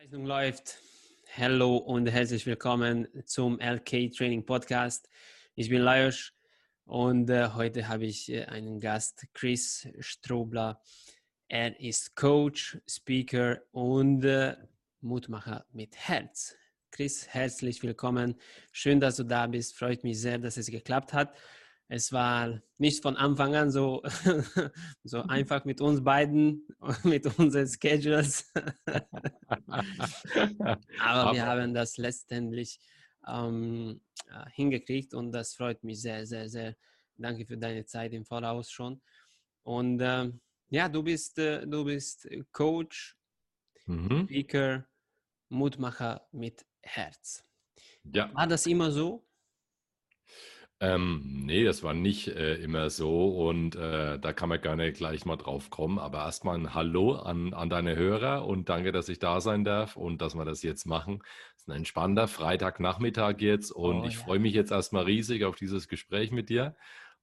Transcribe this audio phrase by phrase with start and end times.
[0.00, 0.78] Aufzeichnung läuft.
[1.36, 5.10] Hallo und herzlich willkommen zum LK Training Podcast.
[5.56, 6.32] Ich bin Lajos
[6.86, 10.80] und äh, heute habe ich äh, einen Gast, Chris Strobler.
[11.48, 14.56] Er ist Coach, Speaker und äh,
[15.02, 16.56] Mutmacher mit Herz.
[16.90, 18.40] Chris, herzlich willkommen.
[18.72, 19.76] Schön, dass du da bist.
[19.76, 21.36] Freut mich sehr, dass es geklappt hat.
[21.92, 24.00] Es war nicht von Anfang an so,
[25.02, 25.28] so mhm.
[25.28, 26.64] einfach mit uns beiden,
[27.02, 28.48] mit unseren Schedules.
[31.00, 32.78] Aber wir haben das letztendlich
[33.26, 36.76] ähm, äh, hingekriegt und das freut mich sehr, sehr, sehr.
[37.16, 39.02] Danke für deine Zeit im Voraus schon.
[39.64, 40.30] Und äh,
[40.68, 43.16] ja, du bist, äh, du bist Coach,
[43.86, 44.26] mhm.
[44.26, 44.86] Speaker,
[45.48, 47.44] Mutmacher mit Herz.
[48.04, 48.32] Ja.
[48.32, 49.26] War das immer so?
[50.82, 55.26] Ähm, nee, das war nicht äh, immer so und äh, da kann man gerne gleich
[55.26, 55.98] mal drauf kommen.
[55.98, 59.96] Aber erstmal ein Hallo an, an deine Hörer und danke, dass ich da sein darf
[59.96, 61.22] und dass wir das jetzt machen.
[61.54, 64.20] Es ist ein entspannter Freitagnachmittag jetzt und oh, ich ja.
[64.20, 66.74] freue mich jetzt erstmal riesig auf dieses Gespräch mit dir.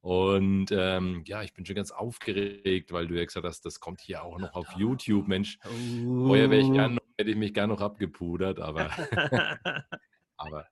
[0.02, 4.02] Und ähm, ja, ich bin schon ganz aufgeregt, weil du ja gesagt hast, das kommt
[4.02, 5.28] hier auch noch auf YouTube.
[5.28, 5.58] Mensch,
[6.06, 8.92] vorher ich gern, hätte ich mich gerne noch abgepudert, aber
[10.38, 10.68] Aber.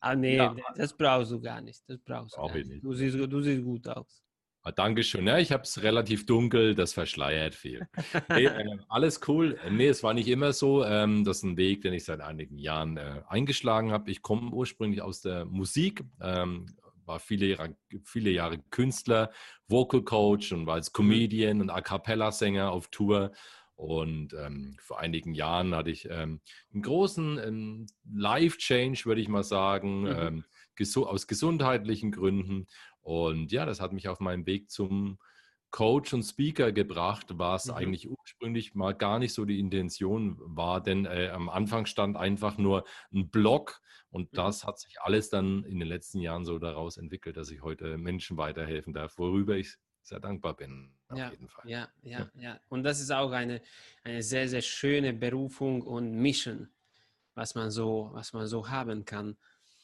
[0.00, 0.56] ah, nee, ja.
[0.76, 1.82] das brauchst du gar nicht.
[1.86, 2.42] Das brauchst du.
[2.48, 2.68] Nicht.
[2.68, 2.84] nicht.
[2.84, 4.22] Du, siehst, du siehst gut aus.
[4.62, 5.26] Ah, Dankeschön.
[5.26, 7.86] Ja, ich habe es relativ dunkel, das verschleiert viel.
[8.28, 9.58] nee, äh, alles cool.
[9.70, 10.84] Nee, es war nicht immer so.
[10.84, 14.10] Ähm, das ist ein Weg, den ich seit einigen Jahren äh, eingeschlagen habe.
[14.10, 16.66] Ich komme ursprünglich aus der Musik, ähm,
[17.06, 19.30] war viele Jahre, viele Jahre Künstler,
[19.66, 20.94] Vocal Coach und war als mhm.
[20.94, 23.32] Comedian und A Cappella-Sänger auf Tour
[23.80, 29.42] und ähm, vor einigen Jahren hatte ich ähm, einen großen ähm, Life-Change, würde ich mal
[29.42, 30.06] sagen, mhm.
[30.06, 32.66] Ähm, gesu aus gesundheitlichen Gründen.
[33.00, 35.18] Und ja, das hat mich auf meinem Weg zum
[35.70, 37.74] Coach und Speaker gebracht, was mhm.
[37.74, 42.58] eigentlich ursprünglich mal gar nicht so die Intention war, denn äh, am Anfang stand einfach
[42.58, 42.84] nur
[43.14, 44.36] ein Blog und mhm.
[44.36, 47.96] das hat sich alles dann in den letzten Jahren so daraus entwickelt, dass ich heute
[47.96, 50.92] Menschen weiterhelfen darf, worüber ich sehr dankbar bin.
[51.08, 51.68] Auf ja, jeden Fall.
[51.68, 52.60] Ja, ja, ja.
[52.68, 53.60] Und das ist auch eine,
[54.04, 56.68] eine sehr, sehr schöne Berufung und Mission,
[57.34, 59.36] was man so, was man so haben kann.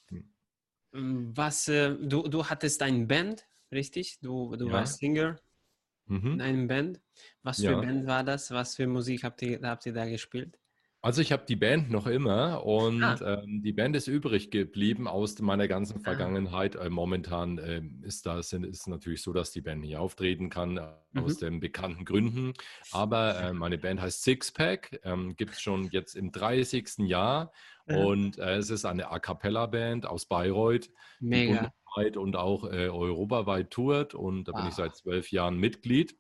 [0.09, 0.29] Hm.
[0.93, 4.19] Mm, was, äh, du, du hattest eine Band, richtig?
[4.21, 4.73] Du, du ja.
[4.73, 5.39] warst Singer
[6.07, 6.35] mhm.
[6.35, 7.01] in einem Band.
[7.43, 7.81] Was für ja.
[7.81, 8.51] Band war das?
[8.51, 10.59] Was für Musik habt ihr, habt ihr da gespielt?
[11.03, 13.41] Also ich habe die Band noch immer und ah.
[13.43, 16.03] ähm, die Band ist übrig geblieben aus meiner ganzen ah.
[16.03, 16.75] Vergangenheit.
[16.75, 20.89] Äh, momentan äh, ist das ist natürlich so, dass die Band nicht auftreten kann äh,
[21.13, 21.23] mhm.
[21.23, 22.55] aus den bekannten Gründen.
[22.91, 26.99] Aber äh, meine Band heißt Sixpack, ähm, gibt es schon jetzt im 30.
[26.99, 27.53] Jahr
[27.87, 27.97] mhm.
[27.97, 30.91] und äh, es ist eine A cappella Band aus Bayreuth,
[31.21, 31.73] Mega.
[32.17, 34.61] und auch äh, europaweit tourt und da wow.
[34.61, 36.17] bin ich seit zwölf Jahren Mitglied.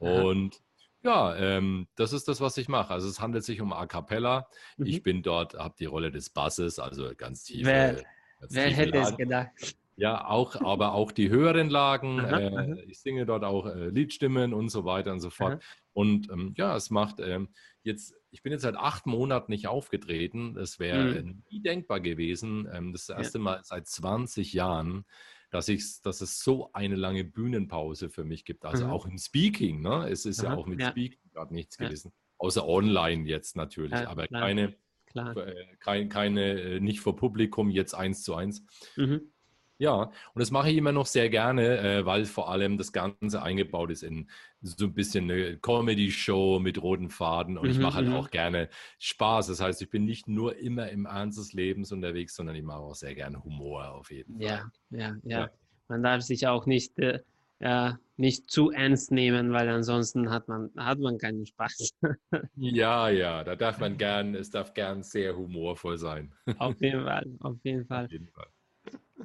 [0.00, 0.62] Und
[1.02, 2.92] ja, ähm, das ist das, was ich mache.
[2.92, 4.48] Also es handelt sich um A Cappella.
[4.76, 4.86] Mhm.
[4.86, 7.66] Ich bin dort, habe die Rolle des Basses, also ganz tief.
[7.66, 8.02] Wer,
[8.48, 9.10] wer hätte Lagen.
[9.10, 9.76] es gedacht?
[9.96, 12.20] Ja, auch, aber auch die höheren Lagen.
[12.20, 12.76] Aha, äh, aha.
[12.86, 15.54] Ich singe dort auch äh, Liedstimmen und so weiter und so fort.
[15.54, 15.60] Aha.
[15.92, 17.48] Und ähm, ja, es macht ähm,
[17.82, 20.54] jetzt, ich bin jetzt seit acht Monaten nicht aufgetreten.
[20.54, 21.42] Das wäre mhm.
[21.50, 22.68] nie denkbar gewesen.
[22.72, 23.44] Ähm, das erste ja.
[23.44, 25.04] Mal seit 20 Jahren
[25.50, 28.64] dass, ich, dass es so eine lange Bühnenpause für mich gibt.
[28.64, 28.90] Also mhm.
[28.92, 29.80] auch im Speaking.
[29.80, 30.08] Ne?
[30.08, 30.90] Es ist Aha, ja auch mit ja.
[30.90, 31.86] Speaking gerade nichts ja.
[31.86, 32.12] gewesen.
[32.38, 33.92] Außer online jetzt natürlich.
[33.92, 34.42] Ja, aber klar.
[34.42, 34.76] keine,
[35.06, 35.36] klar.
[35.36, 38.64] Äh, kein, keine, äh, nicht vor Publikum jetzt eins zu eins.
[38.96, 39.32] Mhm.
[39.78, 43.42] Ja, und das mache ich immer noch sehr gerne, äh, weil vor allem das Ganze
[43.42, 44.28] eingebaut ist in
[44.60, 48.14] so ein bisschen eine Comedy-Show mit roten Faden und mhm, ich mache halt mhm.
[48.14, 48.68] auch gerne
[48.98, 49.46] Spaß.
[49.46, 52.80] Das heißt, ich bin nicht nur immer im Ernst des Lebens unterwegs, sondern ich mache
[52.80, 54.42] auch sehr gerne Humor auf jeden Fall.
[54.42, 55.50] Ja, ja, ja.
[55.86, 57.20] Man darf sich auch nicht, äh,
[58.16, 61.90] nicht zu ernst nehmen, weil ansonsten hat man, hat man keinen Spaß.
[62.56, 66.34] ja, ja, da darf man gern, es darf gern sehr humorvoll sein.
[66.58, 68.04] Auf jeden Fall, auf jeden Fall.
[68.06, 68.48] Auf jeden Fall.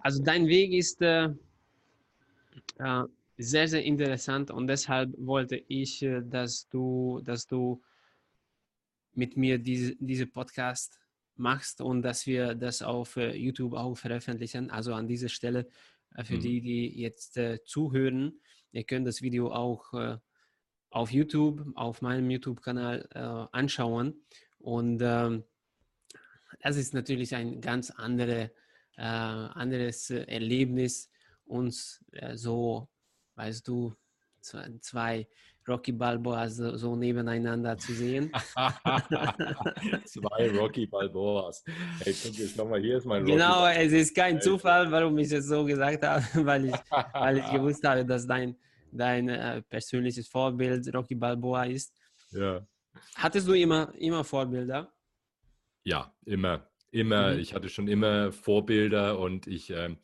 [0.02, 1.30] Also dein Weg ist äh,
[2.80, 3.04] äh,
[3.38, 7.82] sehr, sehr interessant und deshalb wollte ich, äh, dass du, dass du
[9.14, 11.00] mit mir diese, diese Podcast
[11.36, 14.70] machst und dass wir das auf äh, YouTube auch veröffentlichen.
[14.70, 15.68] Also an dieser Stelle
[16.16, 16.42] äh, für mhm.
[16.42, 18.40] die, die jetzt äh, zuhören,
[18.72, 19.94] ihr könnt das Video auch
[20.90, 24.24] auf YouTube, auf meinem YouTube-Kanal anschauen.
[24.58, 25.44] Und ähm,
[26.60, 28.52] das ist natürlich ein ganz andere,
[28.98, 31.10] äh, anderes Erlebnis,
[31.46, 32.04] uns
[32.36, 32.88] so
[33.36, 33.96] weißt du,
[34.82, 35.28] zwei
[35.68, 38.32] Rocky Balboas so nebeneinander zu sehen.
[40.06, 41.64] Zwei Rocky Balboas.
[42.00, 43.74] Hey, guck jetzt nochmal, hier ist mein Rocky Genau, Balboa.
[43.74, 46.76] es ist kein Zufall, warum ich es so gesagt habe, weil ich,
[47.14, 48.58] weil ich gewusst habe, dass dein,
[48.92, 51.94] dein äh, persönliches Vorbild Rocky Balboa ist.
[52.32, 52.66] Ja.
[53.16, 54.92] Hattest du immer, immer Vorbilder?
[55.86, 56.70] Ja, immer.
[56.94, 57.34] Immer.
[57.34, 57.40] Mhm.
[57.40, 59.96] Ich hatte schon immer Vorbilder und ich äh,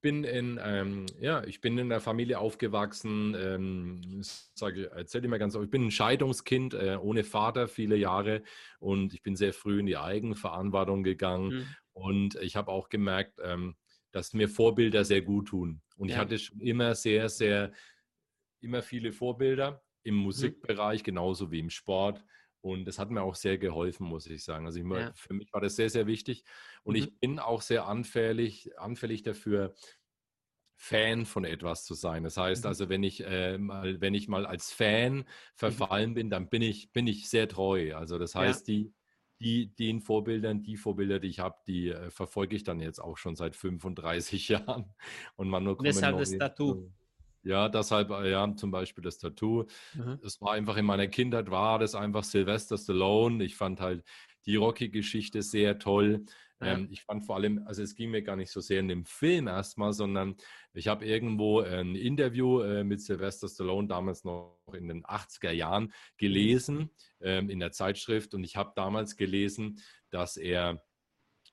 [0.00, 3.36] bin in, ähm, ja, ich bin in der Familie aufgewachsen.
[3.38, 8.42] Ähm, sage, erzähle immer ganz oft, ich bin ein Scheidungskind äh, ohne Vater viele Jahre
[8.80, 11.50] und ich bin sehr früh in die Eigenverantwortung gegangen.
[11.50, 11.66] Mhm.
[11.92, 13.76] Und ich habe auch gemerkt, ähm,
[14.10, 15.80] dass mir Vorbilder sehr gut tun.
[15.96, 16.16] Und ja.
[16.16, 17.72] ich hatte schon immer sehr, sehr,
[18.60, 20.22] immer viele Vorbilder im mhm.
[20.22, 22.24] Musikbereich, genauso wie im Sport.
[22.62, 24.66] Und das hat mir auch sehr geholfen, muss ich sagen.
[24.66, 25.12] Also ich, ja.
[25.14, 26.44] für mich war das sehr, sehr wichtig.
[26.84, 27.02] Und mhm.
[27.02, 29.74] ich bin auch sehr anfällig, anfällig dafür,
[30.76, 32.24] Fan von etwas zu sein.
[32.24, 32.68] Das heißt mhm.
[32.68, 35.24] also, wenn ich äh, mal, wenn ich mal als Fan mhm.
[35.54, 37.94] verfallen bin, dann bin ich, bin ich sehr treu.
[37.94, 38.74] Also das heißt, ja.
[38.74, 38.94] die,
[39.40, 43.16] die, den Vorbildern, die Vorbilder, die ich habe, die äh, verfolge ich dann jetzt auch
[43.16, 44.92] schon seit 35 Jahren.
[45.36, 46.90] Und man nur Deshalb das Tattoo.
[47.42, 49.64] Ja, deshalb, äh, ja, zum Beispiel das Tattoo.
[49.94, 50.18] Mhm.
[50.22, 53.44] Das war einfach in meiner Kindheit, war das einfach Sylvester Stallone.
[53.44, 54.04] Ich fand halt
[54.46, 56.24] die Rocky-Geschichte sehr toll.
[56.60, 56.74] Ja.
[56.74, 59.04] Ähm, ich fand vor allem, also es ging mir gar nicht so sehr in dem
[59.04, 60.36] Film erstmal, sondern
[60.72, 65.84] ich habe irgendwo ein Interview äh, mit Sylvester Stallone damals noch in den 80er Jahren
[65.84, 65.92] mhm.
[66.18, 66.90] gelesen
[67.20, 69.80] ähm, in der Zeitschrift und ich habe damals gelesen,
[70.10, 70.82] dass er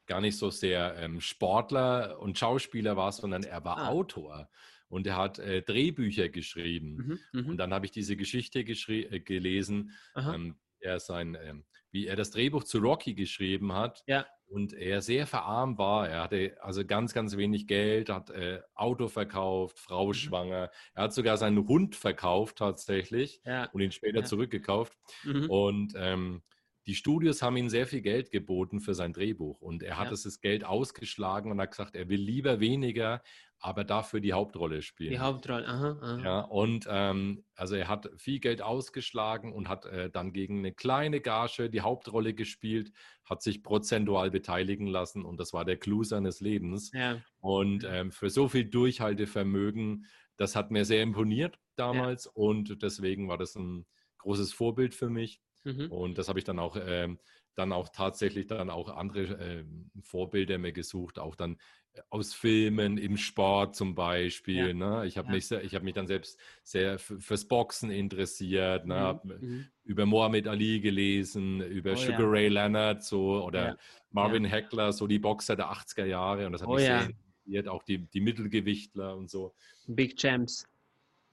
[0.05, 3.87] gar nicht so sehr ähm, Sportler und Schauspieler war, sondern er war ah.
[3.89, 4.49] Autor
[4.89, 7.19] und er hat äh, Drehbücher geschrieben.
[7.31, 7.57] Mhm, und mhm.
[7.57, 12.63] dann habe ich diese Geschichte äh, gelesen, ähm, er sein, ähm, wie er das Drehbuch
[12.63, 14.03] zu Rocky geschrieben hat.
[14.07, 14.25] Ja.
[14.47, 16.09] Und er sehr verarmt war.
[16.09, 20.13] Er hatte also ganz, ganz wenig Geld, hat äh, Auto verkauft, Frau mhm.
[20.13, 20.71] schwanger.
[20.95, 23.65] Er hat sogar seinen Hund verkauft tatsächlich ja.
[23.71, 24.25] und ihn später ja.
[24.25, 24.97] zurückgekauft.
[25.23, 25.49] Mhm.
[25.49, 26.41] Und ähm,
[26.89, 30.09] die Studios haben ihm sehr viel Geld geboten für sein Drehbuch und er hat ja.
[30.09, 33.21] das Geld ausgeschlagen und hat gesagt, er will lieber weniger,
[33.59, 35.11] aber dafür die Hauptrolle spielen.
[35.11, 35.99] Die Hauptrolle, aha.
[36.01, 36.21] aha.
[36.23, 40.73] Ja, und ähm, also er hat viel Geld ausgeschlagen und hat äh, dann gegen eine
[40.73, 42.91] kleine Gage die Hauptrolle gespielt,
[43.23, 46.91] hat sich prozentual beteiligen lassen und das war der Clou seines Lebens.
[46.91, 47.21] Ja.
[47.39, 50.07] Und ähm, für so viel Durchhaltevermögen,
[50.37, 52.31] das hat mir sehr imponiert damals ja.
[52.33, 53.85] und deswegen war das ein
[54.17, 55.39] großes Vorbild für mich.
[55.63, 55.91] Mhm.
[55.91, 57.07] Und das habe ich dann auch, äh,
[57.55, 59.65] dann auch tatsächlich dann auch andere äh,
[60.01, 61.57] Vorbilder mir gesucht, auch dann
[61.93, 64.69] äh, aus Filmen, im Sport zum Beispiel.
[64.69, 64.73] Ja.
[64.73, 65.07] Ne?
[65.07, 65.33] Ich habe ja.
[65.33, 68.95] mich, hab mich dann selbst sehr fürs Boxen interessiert, ne?
[68.95, 68.99] mhm.
[68.99, 69.67] habe mhm.
[69.83, 72.29] über Mohammed Ali gelesen, über oh, Sugar ja.
[72.29, 73.77] Ray Leonard so, oder
[74.11, 76.45] Marvin Heckler, so die Boxer der 80er Jahre.
[76.45, 77.09] Und das hat oh, mich sehr
[77.49, 79.53] interessiert, auch die, die Mittelgewichtler und so.
[79.87, 80.65] Big Champs.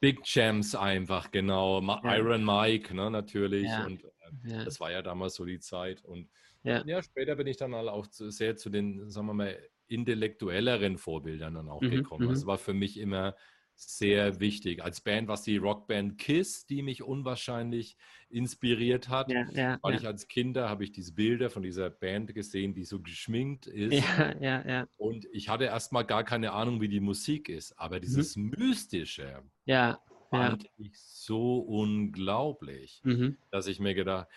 [0.00, 1.80] Big Champs einfach, genau.
[2.04, 3.68] Iron Mike, ne, natürlich.
[3.86, 4.04] Und
[4.44, 4.64] ja.
[4.64, 6.04] Das war ja damals so die Zeit.
[6.04, 6.28] Und
[6.62, 6.84] ja.
[6.86, 9.58] ja, später bin ich dann halt auch zu, sehr zu den, sagen wir mal,
[9.88, 12.28] intellektuelleren Vorbildern dann auch mhm, gekommen.
[12.28, 12.46] Das mhm.
[12.48, 13.36] war für mich immer
[13.76, 14.82] sehr wichtig.
[14.82, 17.96] Als Band war es die Rockband Kiss, die mich unwahrscheinlich
[18.30, 19.30] inspiriert hat.
[19.30, 20.00] Ja, ja, weil ja.
[20.00, 23.92] ich als Kinder habe ich diese Bilder von dieser Band gesehen, die so geschminkt ist.
[23.92, 24.88] Ja, ja, ja.
[24.96, 27.78] Und ich hatte erstmal gar keine Ahnung, wie die Musik ist.
[27.78, 28.54] Aber dieses mhm.
[28.56, 30.00] Mystische, ja,
[30.30, 30.70] fand ja.
[30.78, 33.36] ich so unglaublich, mhm.
[33.50, 34.28] dass ich mir gedacht,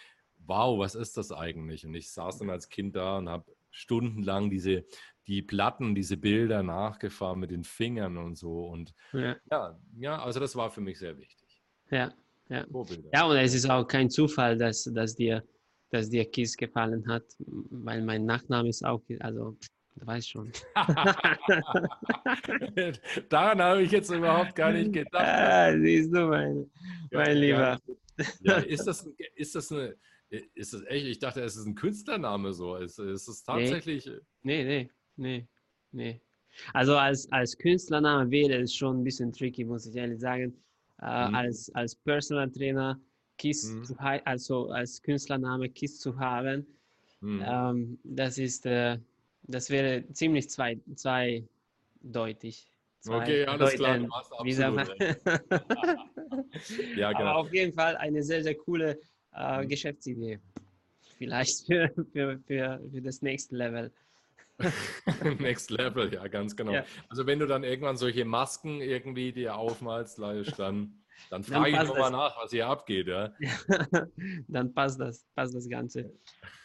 [0.46, 1.86] wow, was ist das eigentlich?
[1.86, 4.86] Und ich saß dann als Kind da und habe stundenlang diese
[5.28, 8.66] die Platten, diese Bilder nachgefahren mit den Fingern und so.
[8.66, 11.62] Und ja, ja, ja also das war für mich sehr wichtig.
[11.92, 12.12] Ja,
[12.50, 12.66] ja.
[13.14, 15.44] Ja, und es ist auch kein Zufall, dass, dass dir
[15.90, 19.58] dass dir Kiss gefallen hat, weil mein Nachname ist auch, also
[20.00, 20.52] Du weißt schon.
[23.30, 25.26] Daran habe ich jetzt überhaupt gar nicht gedacht.
[25.26, 26.72] Ah, siehst du, mein,
[27.12, 27.80] mein Lieber.
[28.42, 29.96] Ja, ist das, ist das eine,
[30.30, 31.06] ist das echt?
[31.06, 32.76] Ich dachte, es ist ein Künstlername so.
[32.76, 34.10] Ist, ist es tatsächlich.
[34.44, 35.48] Nee, nee, nee,
[35.92, 36.22] nee.
[36.74, 40.56] Also als, als Künstlername wäre es schon ein bisschen tricky, muss ich ehrlich sagen.
[41.02, 41.36] Äh, mhm.
[41.36, 43.00] als, als Personal Trainer
[43.38, 43.84] KISS mhm.
[43.86, 46.68] zu, also als Künstlername KISS zu haben,
[47.22, 47.42] mhm.
[47.46, 48.98] ähm, das ist äh,
[49.50, 52.72] das wäre ziemlich zwei, zweideutig.
[53.00, 54.00] Zwei okay, alles klar.
[54.44, 54.88] Wie sagt man?
[56.98, 57.30] ja, genau.
[57.30, 59.00] Aber auf jeden Fall eine sehr, sehr coole
[59.34, 59.66] äh.
[59.66, 60.40] Geschäftsidee.
[61.18, 63.92] Vielleicht für, für, für, für das nächste Level.
[65.40, 66.74] Next Level, ja, ganz genau.
[66.74, 66.86] Ja.
[67.08, 70.20] Also wenn du dann irgendwann solche Masken irgendwie dir aufmalst,
[70.58, 70.99] dann
[71.30, 73.08] dann frage dann ich nochmal nach, was hier abgeht.
[73.08, 73.34] Ja?
[74.48, 76.12] dann passt das, passt das Ganze.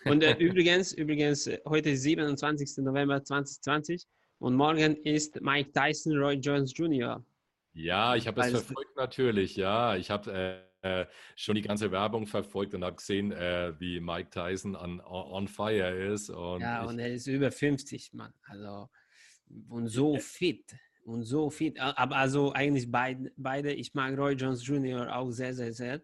[0.05, 2.85] Und äh, übrigens, übrigens, heute ist 27.
[2.85, 4.07] November 2020
[4.39, 7.25] und morgen ist Mike Tyson Roy Jones Jr.
[7.73, 9.97] Ja, ich habe es verfolgt natürlich, ja.
[9.97, 14.29] Ich habe äh, äh, schon die ganze Werbung verfolgt und habe gesehen, äh, wie Mike
[14.29, 16.29] Tyson on, on fire ist.
[16.29, 18.35] Und ja, und er ist über 50, Mann.
[18.43, 18.91] Also,
[19.71, 21.79] und so fit und so fit.
[21.81, 25.15] Aber also eigentlich beide, beide, ich mag Roy Jones Jr.
[25.15, 26.01] auch sehr, sehr, sehr.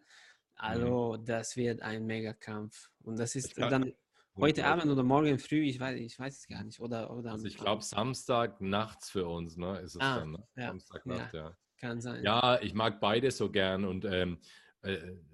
[0.56, 1.24] Also mhm.
[1.24, 2.90] das wird ein Megakampf.
[3.02, 3.92] Und das ist dann
[4.36, 6.80] heute Abend oder morgen früh, ich weiß, ich weiß es gar nicht.
[6.80, 9.78] Oder, oder also ich glaube, Samstag nachts für uns, ne?
[9.80, 10.48] Ist es ah, dann, ne?
[10.56, 10.66] Ja.
[10.68, 11.48] Samstagnacht, ja.
[11.48, 11.56] ja.
[11.78, 12.22] Kann sein.
[12.22, 14.36] Ja, ich mag beide so gern und ähm, äh,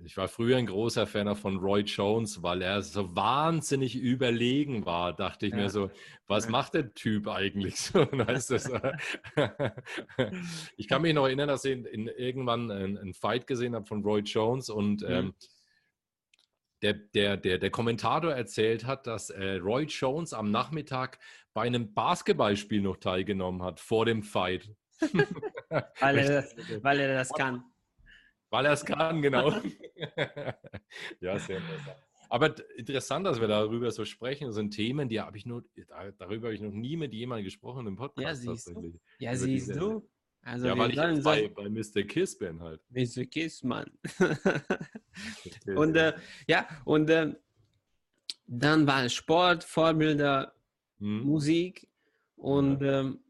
[0.04, 5.12] ich war früher ein großer Fan von Roy Jones, weil er so wahnsinnig überlegen war.
[5.12, 5.58] Dachte ich ja.
[5.58, 5.90] mir so,
[6.26, 8.06] was macht der Typ eigentlich so?
[10.76, 14.02] ich kann mich noch erinnern, dass ich in, in irgendwann einen, Fight gesehen habe von
[14.02, 15.08] Roy Jones und mhm.
[15.08, 15.34] ähm,
[16.82, 21.18] der, der, der, der Kommentator erzählt hat, dass äh, Roy Jones am Nachmittag
[21.54, 24.70] bei einem Basketballspiel noch teilgenommen hat vor dem Fight.
[26.00, 27.64] weil, er das, weil er das kann.
[28.56, 29.50] Weil er es kann, genau.
[31.20, 31.98] ja, sehr interessant.
[32.30, 34.46] Aber interessant, dass wir darüber so sprechen.
[34.46, 35.62] Das sind Themen, die habe ich nur,
[36.18, 38.44] darüber habe ich noch nie mit jemandem gesprochen im Podcast.
[38.44, 38.98] Ja, siehst du.
[39.18, 40.08] Ja, siehst diese, du.
[40.40, 42.04] Also ja, weil ich jetzt bei, bei Mr.
[42.04, 42.80] Kiss bin halt.
[42.88, 43.26] Mr.
[43.26, 43.90] Kiss, Mann.
[45.76, 46.14] und äh,
[46.48, 47.34] ja, und äh,
[48.46, 50.54] dann war Sport, Vorbilder,
[50.98, 51.24] hm.
[51.24, 51.86] Musik.
[52.36, 53.00] Und ja.
[53.00, 53.20] ähm,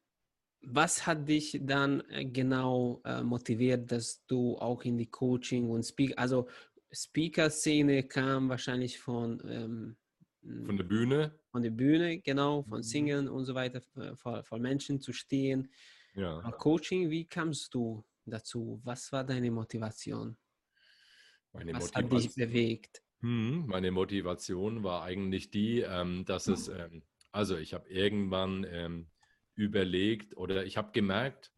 [0.68, 5.84] was hat dich dann äh, genau äh, motiviert, dass du auch in die Coaching und
[5.84, 6.48] Speak, also
[6.92, 9.96] Speaker-Szene kam wahrscheinlich von ähm,
[10.64, 11.38] von der Bühne?
[11.50, 12.82] Von der Bühne, genau, von mhm.
[12.82, 13.80] Singen und so weiter,
[14.14, 15.68] vor, vor Menschen zu stehen.
[16.14, 16.40] Ja.
[16.52, 18.80] Coaching, wie kamst du dazu?
[18.84, 20.36] Was war deine Motivation?
[21.52, 23.02] Meine Was Motivation, hat dich bewegt?
[23.20, 29.08] Hm, meine Motivation war eigentlich die, ähm, dass es, ähm, also ich habe irgendwann ähm,
[29.56, 31.52] überlegt oder ich habe gemerkt,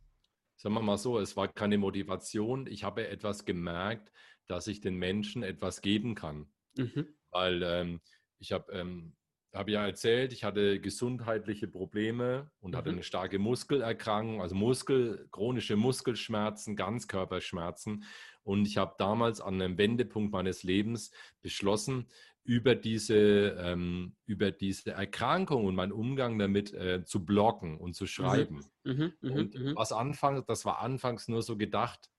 [0.57, 4.11] sagen wir mal so, es war keine Motivation, ich habe etwas gemerkt,
[4.47, 6.51] dass ich den Menschen etwas geben kann.
[6.77, 7.07] Mhm.
[7.31, 8.01] Weil ähm,
[8.39, 9.15] ich habe ähm,
[9.55, 12.77] habe ja erzählt, ich hatte gesundheitliche Probleme und mhm.
[12.77, 18.05] hatte eine starke Muskelerkrankung, also Muskel, chronische Muskelschmerzen, Ganzkörperschmerzen.
[18.43, 21.11] Und ich habe damals an einem Wendepunkt meines Lebens
[21.43, 22.09] beschlossen,
[22.49, 28.05] über diese, ähm, über diese Erkrankung und meinen Umgang damit äh, zu bloggen und zu
[28.05, 28.09] mhm.
[28.09, 28.65] schreiben.
[28.85, 29.77] Mhm, mh, und mh.
[29.77, 32.11] was anfangs, das war anfangs nur so gedacht,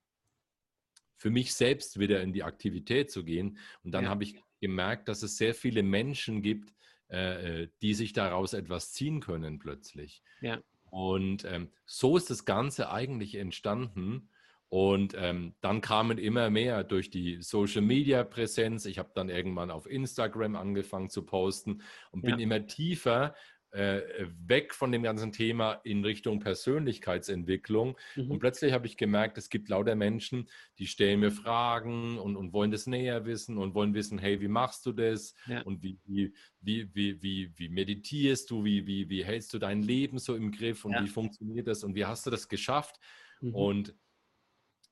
[1.17, 3.57] für mich selbst wieder in die Aktivität zu gehen.
[3.83, 4.11] Und dann ja.
[4.11, 6.75] habe ich gemerkt, dass es sehr viele Menschen gibt,
[7.09, 10.21] äh, äh, die sich daraus etwas ziehen können plötzlich.
[10.41, 10.61] Ja.
[10.91, 14.29] Und ähm, so ist das Ganze eigentlich entstanden.
[14.69, 18.85] Und ähm, dann kamen immer mehr durch die Social Media Präsenz.
[18.85, 22.37] Ich habe dann irgendwann auf Instagram angefangen zu posten und bin ja.
[22.37, 23.33] immer tiefer
[23.71, 24.01] äh,
[24.45, 27.97] weg von dem ganzen Thema in Richtung Persönlichkeitsentwicklung.
[28.15, 28.31] Mhm.
[28.31, 32.53] Und plötzlich habe ich gemerkt, es gibt lauter Menschen, die stellen mir Fragen und, und
[32.53, 35.35] wollen das näher wissen und wollen wissen, hey, wie machst du das?
[35.47, 35.61] Ja.
[35.61, 38.63] Und wie, wie, wie, wie, wie, wie meditierst du?
[38.63, 40.85] Wie, wie, wie hältst du dein Leben so im Griff?
[40.85, 41.03] Und ja.
[41.03, 41.83] wie funktioniert das?
[41.83, 42.99] Und wie hast du das geschafft?
[43.41, 43.55] Mhm.
[43.55, 43.95] Und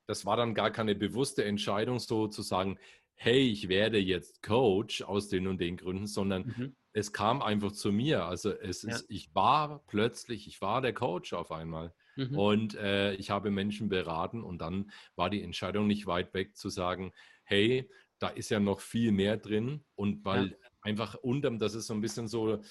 [0.07, 2.79] das war dann gar keine bewusste Entscheidung, so zu sagen,
[3.13, 6.75] hey, ich werde jetzt Coach aus den und den Gründen, sondern mhm.
[6.93, 8.25] es kam einfach zu mir.
[8.25, 8.91] Also es ja.
[8.91, 11.93] ist, ich war plötzlich, ich war der Coach auf einmal.
[12.15, 12.37] Mhm.
[12.37, 16.69] Und äh, ich habe Menschen beraten und dann war die Entscheidung nicht weit weg zu
[16.69, 17.11] sagen,
[17.43, 19.83] hey, da ist ja noch viel mehr drin.
[19.95, 20.55] Und weil ja.
[20.81, 22.61] einfach unterm, das ist so ein bisschen so,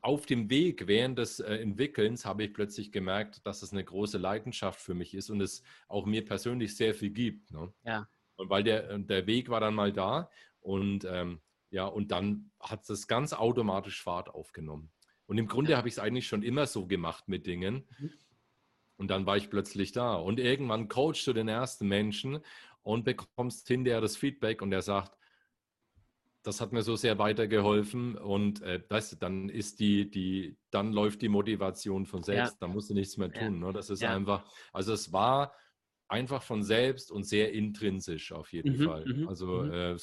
[0.00, 4.18] auf dem Weg während des äh, Entwickelns habe ich plötzlich gemerkt, dass es eine große
[4.18, 7.50] Leidenschaft für mich ist und es auch mir persönlich sehr viel gibt.
[7.50, 7.72] Ne?
[7.84, 8.08] Ja.
[8.36, 10.30] Und weil der, äh, der Weg war dann mal da
[10.60, 11.40] und ähm,
[11.70, 14.90] ja, und dann hat es ganz automatisch Fahrt aufgenommen.
[15.26, 15.78] Und im Grunde ja.
[15.78, 17.86] habe ich es eigentlich schon immer so gemacht mit Dingen.
[17.98, 18.12] Mhm.
[18.96, 20.14] Und dann war ich plötzlich da.
[20.14, 22.38] Und irgendwann coachst du den ersten Menschen
[22.82, 25.18] und bekommst hinterher das Feedback und er sagt,
[26.46, 30.92] das hat mir so sehr weitergeholfen und äh, weißt du, dann ist die, die, dann
[30.92, 32.56] läuft die Motivation von selbst, ja.
[32.60, 33.60] da musst du nichts mehr tun.
[33.60, 33.66] Ja.
[33.66, 33.72] Ne?
[33.72, 34.14] Das ist ja.
[34.14, 35.52] einfach, also es war
[36.06, 39.04] einfach von selbst und sehr intrinsisch auf jeden mhm, Fall.
[39.06, 39.72] Mhm, also mhm.
[39.72, 39.96] äh,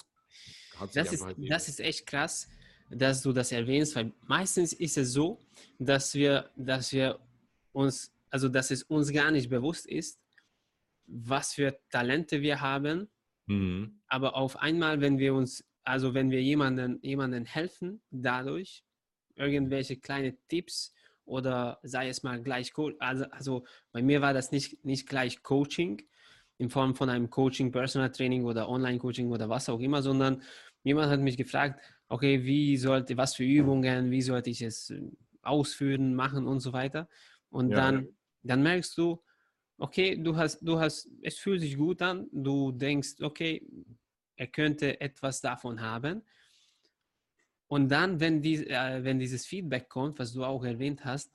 [0.93, 2.49] das, ist, das ist echt krass,
[2.89, 5.39] dass du das erwähnst, weil meistens ist es so,
[5.79, 7.19] dass wir, dass wir
[7.71, 10.19] uns, also dass es uns gar nicht bewusst ist,
[11.05, 13.07] was für Talente wir haben.
[13.45, 14.01] Mhm.
[14.07, 18.83] Aber auf einmal, wenn wir uns also wenn wir jemanden, jemanden helfen dadurch,
[19.35, 20.93] irgendwelche kleine Tipps
[21.25, 26.01] oder sei es mal gleich, also, also bei mir war das nicht, nicht gleich Coaching
[26.57, 30.41] in Form von einem Coaching, Personal Training oder Online-Coaching oder was auch immer, sondern
[30.83, 34.93] jemand hat mich gefragt, okay, wie sollte, was für Übungen, wie sollte ich es
[35.41, 37.09] ausführen, machen und so weiter.
[37.49, 38.09] Und ja, dann, ja.
[38.43, 39.21] dann merkst du,
[39.77, 43.65] okay, du hast, du hast, es fühlt sich gut an, du denkst, okay,
[44.35, 46.23] er könnte etwas davon haben.
[47.67, 51.31] Und dann, wenn, die, äh, wenn dieses Feedback kommt, was du auch erwähnt hast,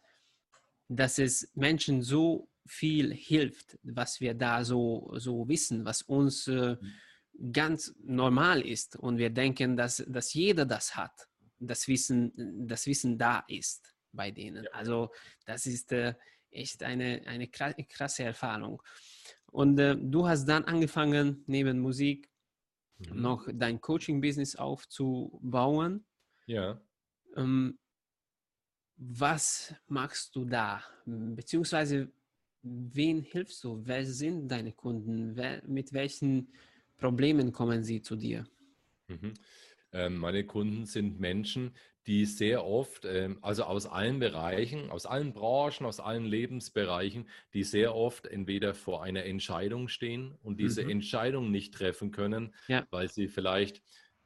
[0.88, 6.76] dass es Menschen so viel hilft, was wir da so, so wissen, was uns äh,
[6.80, 7.52] mhm.
[7.52, 11.28] ganz normal ist und wir denken, dass, dass jeder das hat.
[11.58, 12.32] das Wissen,
[12.68, 14.64] das Wissen da ist bei denen.
[14.64, 14.70] Ja.
[14.72, 15.10] Also
[15.44, 16.14] das ist äh,
[16.50, 18.82] echt eine, eine krasse Erfahrung.
[19.46, 22.28] Und äh, du hast dann angefangen, neben Musik
[22.98, 23.20] mhm.
[23.20, 26.04] noch dein Coaching-Business aufzubauen.
[26.46, 26.80] Ja.
[27.36, 27.78] Ähm,
[28.96, 30.82] was machst du da?
[31.06, 32.10] Beziehungsweise,
[32.62, 33.80] wen hilfst du?
[33.84, 35.36] Wer sind deine Kunden?
[35.36, 36.52] Wer, mit welchen
[36.96, 38.44] Problemen kommen sie zu dir?
[39.06, 39.34] Mhm.
[39.92, 41.74] Ähm, meine Kunden sind Menschen,
[42.08, 47.64] die sehr oft, ähm, also aus allen Bereichen, aus allen Branchen, aus allen Lebensbereichen, die
[47.64, 50.90] sehr oft entweder vor einer Entscheidung stehen und diese mhm.
[50.90, 52.86] Entscheidung nicht treffen können, ja.
[52.90, 53.82] weil sie vielleicht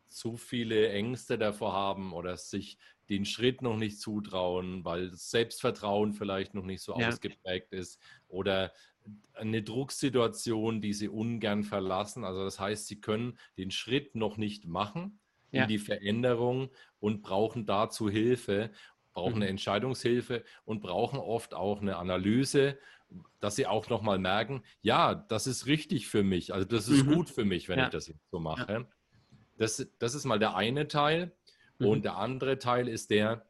[0.06, 6.12] zu viele Ängste davor haben oder sich den Schritt noch nicht zutrauen, weil das Selbstvertrauen
[6.12, 7.08] vielleicht noch nicht so ja.
[7.08, 7.98] ausgeprägt ist
[8.28, 8.72] oder
[9.34, 12.22] eine Drucksituation, die sie ungern verlassen.
[12.22, 15.18] Also das heißt, sie können den Schritt noch nicht machen
[15.52, 15.62] ja.
[15.62, 18.70] in die Veränderung und brauchen dazu Hilfe,
[19.12, 19.42] brauchen mhm.
[19.42, 22.78] eine Entscheidungshilfe und brauchen oft auch eine Analyse,
[23.40, 27.14] dass sie auch nochmal merken, ja, das ist richtig für mich, also das ist mhm.
[27.14, 27.84] gut für mich, wenn ja.
[27.84, 28.72] ich das so mache.
[28.72, 28.84] Ja.
[29.58, 31.32] Das, das ist mal der eine Teil.
[31.78, 31.86] Mhm.
[31.86, 33.46] Und der andere Teil ist der,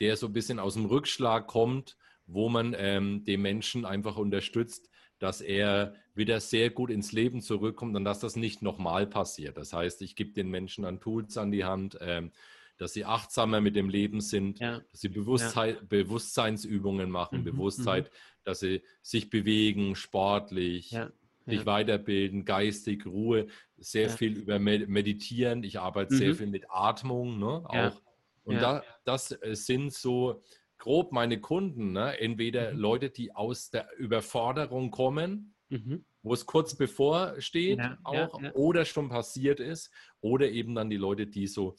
[0.00, 4.88] der so ein bisschen aus dem Rückschlag kommt, wo man ähm, den Menschen einfach unterstützt,
[5.18, 9.56] dass er wieder sehr gut ins Leben zurückkommt und dass das nicht nochmal passiert.
[9.56, 12.32] Das heißt, ich gebe den Menschen dann Tools an die Hand, ähm,
[12.76, 14.80] dass sie achtsamer mit dem Leben sind, ja.
[14.90, 15.86] dass sie Bewusstheit, ja.
[15.88, 18.16] Bewusstseinsübungen machen, mhm, Bewusstheit, mhm.
[18.44, 21.10] dass sie sich bewegen, sportlich, ja.
[21.46, 25.64] sich weiterbilden, geistig, Ruhe, sehr viel über Meditieren.
[25.64, 26.18] Ich arbeite mhm.
[26.18, 28.00] sehr viel mit Atmung, ne, auch.
[28.44, 30.42] Und da, das äh, sind so
[30.78, 32.18] grob meine Kunden, ne?
[32.18, 32.78] entweder mhm.
[32.78, 36.04] Leute, die aus der Überforderung kommen, mhm.
[36.22, 38.54] wo es kurz bevorsteht ja, auch ja, ja.
[38.54, 41.76] oder schon passiert ist, oder eben dann die Leute, die so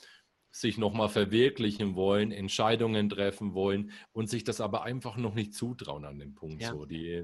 [0.52, 6.06] sich nochmal verwirklichen wollen, Entscheidungen treffen wollen und sich das aber einfach noch nicht zutrauen
[6.06, 7.24] an dem Punkt, so die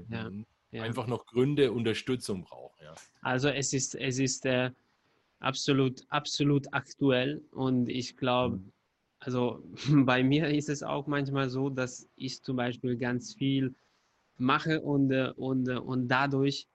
[0.72, 2.86] einfach noch Gründe, Unterstützung brauchen.
[3.22, 4.70] Also es ist, es ist äh,
[5.40, 8.72] absolut, absolut aktuell und ich glaube, mhm
[9.20, 9.62] also
[10.04, 13.74] bei mir ist es auch manchmal so, dass ich zum Beispiel ganz viel
[14.38, 16.66] mache und, äh, und, äh, und dadurch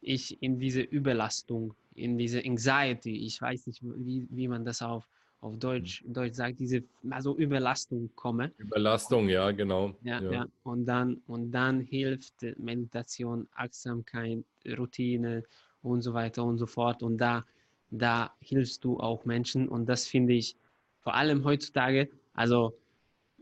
[0.00, 5.06] ich in diese Überlastung, in diese Anxiety, ich weiß nicht, wie, wie man das auf,
[5.40, 6.14] auf Deutsch, mhm.
[6.14, 8.52] Deutsch sagt, diese also Überlastung komme.
[8.58, 9.94] Überlastung, ja, genau.
[10.02, 10.32] Ja, ja.
[10.32, 10.46] ja.
[10.64, 14.44] Und, dann, und dann hilft Meditation, Achtsamkeit,
[14.76, 15.44] Routine
[15.82, 17.02] und so weiter und so fort.
[17.02, 17.44] Und da,
[17.90, 20.56] da hilfst du auch Menschen und das finde ich
[21.02, 22.78] vor allem heutzutage, also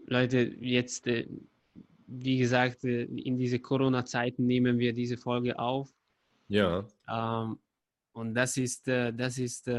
[0.07, 1.29] Leute, jetzt, äh,
[2.07, 5.95] wie gesagt, äh, in diese Corona-Zeiten nehmen wir diese Folge auf.
[6.49, 6.85] Ja.
[7.09, 7.59] Ähm,
[8.13, 9.71] und das ist, äh, das ist,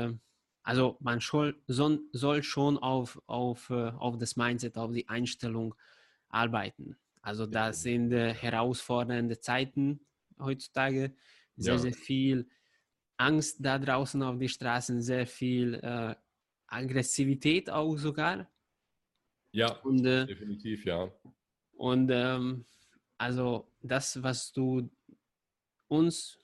[0.64, 5.76] also man soll, schon auf, auf, auf das Mindset, auf die Einstellung
[6.30, 6.96] arbeiten.
[7.22, 10.00] Also das sind herausfordernde Zeiten
[10.40, 11.14] heutzutage.
[11.58, 11.80] Sehr, ja.
[11.80, 12.48] sehr viel
[13.18, 15.80] Angst da draußen auf die Straßen, sehr viel
[16.72, 18.50] Aggressivität auch sogar.
[19.52, 21.12] Ja, und, äh, definitiv, ja.
[21.74, 22.66] Und ähm,
[23.18, 24.90] also das, was du
[25.88, 26.38] uns,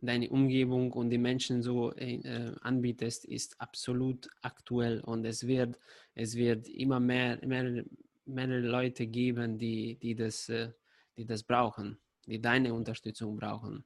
[0.00, 5.78] deine Umgebung und die Menschen so äh, anbietest, ist absolut aktuell und es wird,
[6.14, 7.84] es wird immer mehr, mehr,
[8.26, 10.72] mehr Leute geben, die, die, das, äh,
[11.16, 13.84] die das brauchen, die deine Unterstützung brauchen.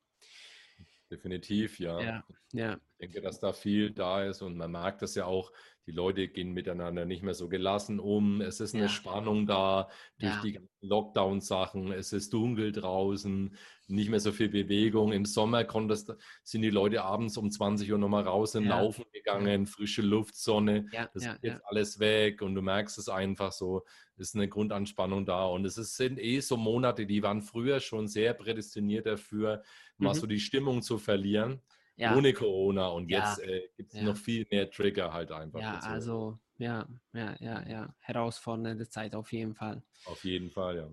[1.11, 2.01] Definitiv, ja.
[2.01, 2.25] ja.
[2.53, 2.75] ja.
[2.99, 5.53] Ich denke, dass da viel da ist und man merkt das ja auch,
[5.88, 8.42] die Leute gehen miteinander nicht mehr so gelassen um.
[8.42, 8.88] Es ist eine ja.
[8.90, 10.42] Spannung da durch ja.
[10.42, 11.92] die Lockdown-Sachen.
[11.92, 15.12] Es ist dunkel draußen, nicht mehr so viel Bewegung.
[15.12, 16.12] Im Sommer konntest,
[16.44, 20.85] sind die Leute abends um 20 Uhr nochmal raus und laufen gegangen, frische Luft, Sonne.
[20.92, 23.87] das ist jetzt alles weg und du merkst es einfach so.
[24.18, 27.81] Es ist eine Grundanspannung da und es ist, sind eh so Monate, die waren früher
[27.81, 29.62] schon sehr prädestiniert dafür,
[29.96, 30.05] mhm.
[30.05, 31.62] mal so die Stimmung zu verlieren
[31.99, 32.17] ja.
[32.17, 35.61] ohne Corona und jetzt äh, gibt es noch viel mehr Trigger halt einfach.
[35.61, 35.89] Ja, dazu.
[35.89, 39.83] also ja, ja, ja, ja, herausfordernde Zeit auf jeden Fall.
[40.05, 40.91] Auf jeden Fall, ja.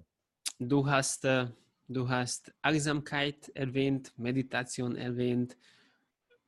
[0.60, 1.48] Du hast, äh,
[1.88, 5.58] du hast Achtsamkeit erwähnt, Meditation erwähnt.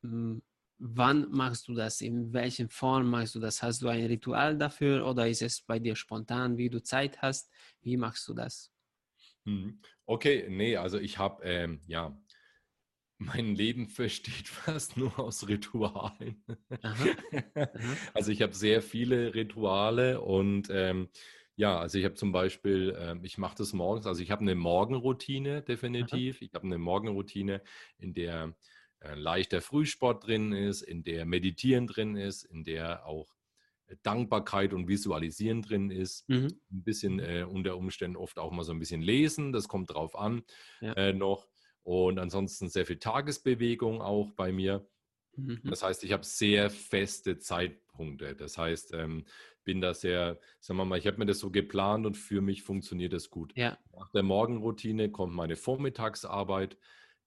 [0.01, 0.41] Hm,
[0.79, 2.01] wann machst du das?
[2.01, 3.61] In welcher Form machst du das?
[3.61, 7.51] Hast du ein Ritual dafür oder ist es bei dir spontan, wie du Zeit hast?
[7.81, 8.71] Wie machst du das?
[9.45, 12.17] Hm, okay, nee, also ich habe, ähm, ja,
[13.17, 16.43] mein Leben versteht fast nur aus Ritualen.
[16.81, 17.05] Aha.
[17.55, 17.69] Aha.
[18.13, 21.09] Also ich habe sehr viele Rituale und ähm,
[21.55, 24.55] ja, also ich habe zum Beispiel, ähm, ich mache das morgens, also ich habe eine
[24.55, 26.37] Morgenroutine definitiv.
[26.37, 26.45] Aha.
[26.45, 27.61] Ich habe eine Morgenroutine,
[27.97, 28.55] in der
[28.99, 33.35] äh, leichter Frühsport drin ist, in der Meditieren drin ist, in der auch
[34.03, 36.27] Dankbarkeit und Visualisieren drin ist.
[36.29, 36.59] Mhm.
[36.71, 40.15] Ein bisschen äh, unter Umständen oft auch mal so ein bisschen lesen, das kommt drauf
[40.15, 40.43] an
[40.81, 40.93] ja.
[40.93, 41.47] äh, noch.
[41.87, 44.85] Und ansonsten sehr viel Tagesbewegung auch bei mir.
[45.37, 45.61] Mhm.
[45.63, 48.35] Das heißt, ich habe sehr feste Zeitpunkte.
[48.35, 49.23] Das heißt, ähm,
[49.63, 52.63] bin da sehr, sagen wir mal, ich habe mir das so geplant und für mich
[52.63, 53.53] funktioniert das gut.
[53.55, 53.77] Ja.
[53.93, 56.77] Nach der Morgenroutine kommt meine Vormittagsarbeit.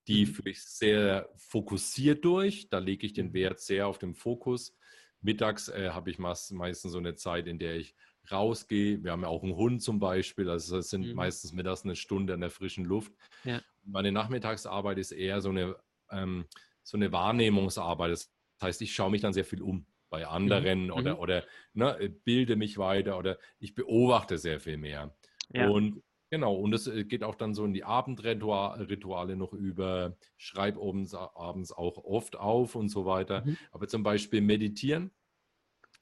[0.06, 0.30] Die mhm.
[0.30, 2.68] führe ich sehr fokussiert durch.
[2.68, 3.32] Da lege ich den mhm.
[3.32, 4.76] Wert sehr auf den Fokus.
[5.22, 7.96] Mittags äh, habe ich meistens so eine Zeit, in der ich
[8.32, 9.02] rausgehe.
[9.02, 10.48] Wir haben ja auch einen Hund zum Beispiel.
[10.48, 11.14] Also das sind mhm.
[11.14, 13.12] meistens mittags eine Stunde in der frischen Luft.
[13.44, 13.60] Ja.
[13.84, 15.76] Meine Nachmittagsarbeit ist eher so eine,
[16.10, 16.46] ähm,
[16.82, 18.12] so eine Wahrnehmungsarbeit.
[18.12, 20.26] Das heißt, ich schaue mich dann sehr viel um bei mhm.
[20.26, 20.92] anderen mhm.
[20.92, 25.14] oder, oder ne, bilde mich weiter oder ich beobachte sehr viel mehr.
[25.52, 25.68] Ja.
[25.68, 30.78] Und Genau, und es äh, geht auch dann so in die Abendrituale noch über, schreib
[30.78, 33.44] abends, abends auch oft auf und so weiter.
[33.44, 33.56] Mhm.
[33.72, 35.10] Aber zum Beispiel meditieren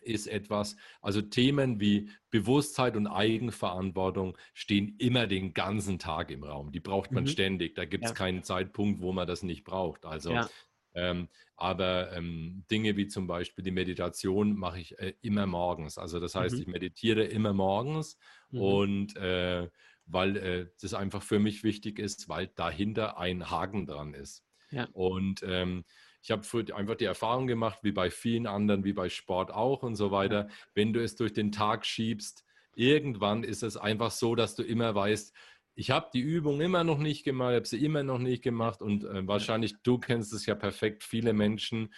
[0.08, 6.72] ist etwas, also Themen wie Bewusstheit und Eigenverantwortung stehen immer den ganzen Tag im Raum.
[6.72, 7.28] Die braucht man mhm.
[7.28, 7.74] ständig.
[7.74, 8.14] Da gibt es ja.
[8.14, 10.04] keinen Zeitpunkt, wo man das nicht braucht.
[10.04, 10.48] Also ja.
[10.94, 15.98] Ähm, aber ähm, Dinge wie zum Beispiel die Meditation mache ich äh, immer morgens.
[15.98, 16.60] Also das heißt, mhm.
[16.62, 18.18] ich meditiere immer morgens
[18.50, 18.60] mhm.
[18.60, 19.68] und äh,
[20.06, 24.44] weil äh, das einfach für mich wichtig ist, weil dahinter ein Haken dran ist.
[24.70, 24.88] Ja.
[24.92, 25.84] Und ähm,
[26.22, 26.42] ich habe
[26.74, 30.48] einfach die Erfahrung gemacht, wie bei vielen anderen, wie bei Sport auch und so weiter,
[30.74, 34.94] wenn du es durch den Tag schiebst, irgendwann ist es einfach so, dass du immer
[34.94, 35.34] weißt,
[35.74, 39.04] ich habe die Übung immer noch nicht gemacht, habe sie immer noch nicht gemacht und
[39.04, 41.94] äh, wahrscheinlich, du kennst es ja perfekt, viele Menschen,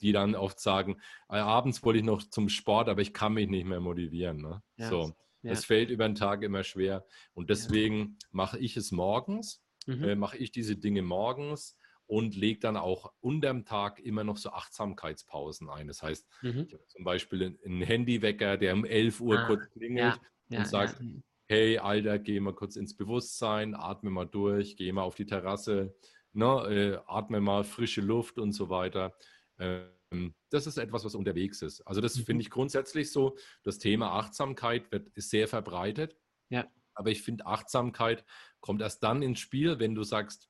[0.00, 3.48] die dann oft sagen, äh, abends wollte ich noch zum Sport, aber ich kann mich
[3.48, 4.40] nicht mehr motivieren.
[4.40, 4.62] Ne?
[4.76, 4.88] Ja.
[4.88, 5.12] So.
[5.42, 5.50] Ja.
[5.50, 7.04] Es fällt über den Tag immer schwer.
[7.34, 8.28] Und deswegen ja.
[8.30, 10.04] mache ich es morgens, mhm.
[10.04, 11.76] äh, mache ich diese Dinge morgens
[12.06, 15.88] und lege dann auch unterm Tag immer noch so Achtsamkeitspausen ein.
[15.88, 16.66] Das heißt, mhm.
[16.66, 20.66] ich habe zum Beispiel einen Handywecker, der um 11 Uhr ah, kurz klingelt ja, und
[20.66, 21.02] sagt,
[21.46, 25.94] hey Alter, geh mal kurz ins Bewusstsein, atme mal durch, geh mal auf die Terrasse,
[26.32, 29.14] ne, äh, atme mal frische Luft und so weiter.
[29.58, 31.80] Ähm, das ist etwas, was unterwegs ist.
[31.82, 32.24] Also das mhm.
[32.24, 33.36] finde ich grundsätzlich so.
[33.62, 36.16] Das Thema Achtsamkeit wird, ist sehr verbreitet.
[36.50, 36.66] Ja.
[36.94, 38.24] Aber ich finde, Achtsamkeit
[38.60, 40.48] kommt erst dann ins Spiel, wenn du sagst,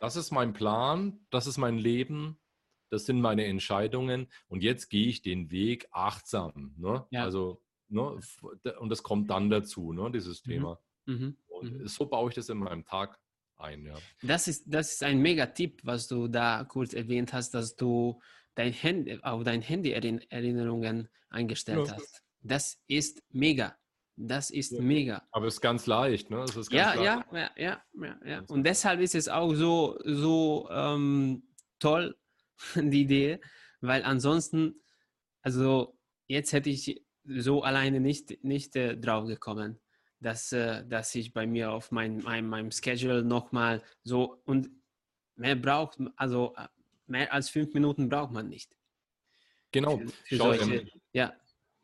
[0.00, 2.38] das ist mein Plan, das ist mein Leben,
[2.88, 6.74] das sind meine Entscheidungen und jetzt gehe ich den Weg achtsam.
[6.76, 7.06] Ne?
[7.10, 7.22] Ja.
[7.22, 8.18] Also, ne?
[8.78, 10.10] und das kommt dann dazu, ne?
[10.10, 10.50] dieses mhm.
[10.50, 10.80] Thema.
[11.06, 11.36] Mhm.
[11.62, 11.86] Mhm.
[11.86, 13.20] so baue ich das in meinem Tag
[13.58, 13.84] ein.
[13.84, 13.94] Ja.
[14.22, 18.20] Das, ist, das ist ein Mega-Tipp, was du da kurz erwähnt hast, dass du
[18.54, 21.94] dein Handy, auf dein Handy Erinnerungen eingestellt ja.
[21.94, 22.22] hast.
[22.42, 23.76] Das ist mega.
[24.22, 24.82] Das ist ja.
[24.82, 25.26] mega.
[25.32, 26.44] Aber es ist ganz leicht, ne?
[26.52, 31.42] Ganz ja, ja, ja, ja, ja, ja, Und deshalb ist es auch so, so ähm,
[31.78, 32.16] toll,
[32.74, 33.40] die Idee,
[33.80, 34.82] weil ansonsten,
[35.40, 39.80] also jetzt hätte ich so alleine nicht, nicht äh, drauf gekommen,
[40.18, 44.68] dass, äh, dass ich bei mir auf mein, mein, meinem Schedule nochmal so und
[45.36, 46.54] mehr braucht, also
[47.06, 48.76] mehr als fünf Minuten braucht man nicht.
[49.72, 49.96] Genau.
[49.96, 51.39] Für, für schau, solche, ähm, ja.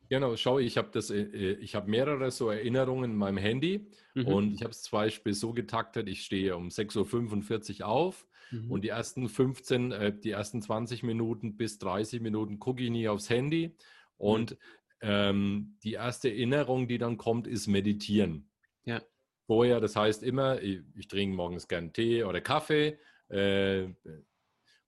[0.09, 3.87] Genau, schau, ich habe das, äh, äh, ich habe mehrere so Erinnerungen in meinem Handy
[4.13, 4.27] mhm.
[4.27, 8.71] und ich habe es zum Beispiel so getaktet, ich stehe um 6.45 Uhr auf mhm.
[8.71, 13.07] und die ersten 15, äh, die ersten 20 Minuten bis 30 Minuten gucke ich nie
[13.07, 13.75] aufs Handy
[14.17, 14.57] und mhm.
[15.01, 18.49] ähm, die erste Erinnerung, die dann kommt, ist Meditieren.
[18.85, 19.01] Ja.
[19.45, 22.97] Vorher, das heißt immer, ich, ich trinke morgens gern Tee oder Kaffee,
[23.29, 23.87] äh,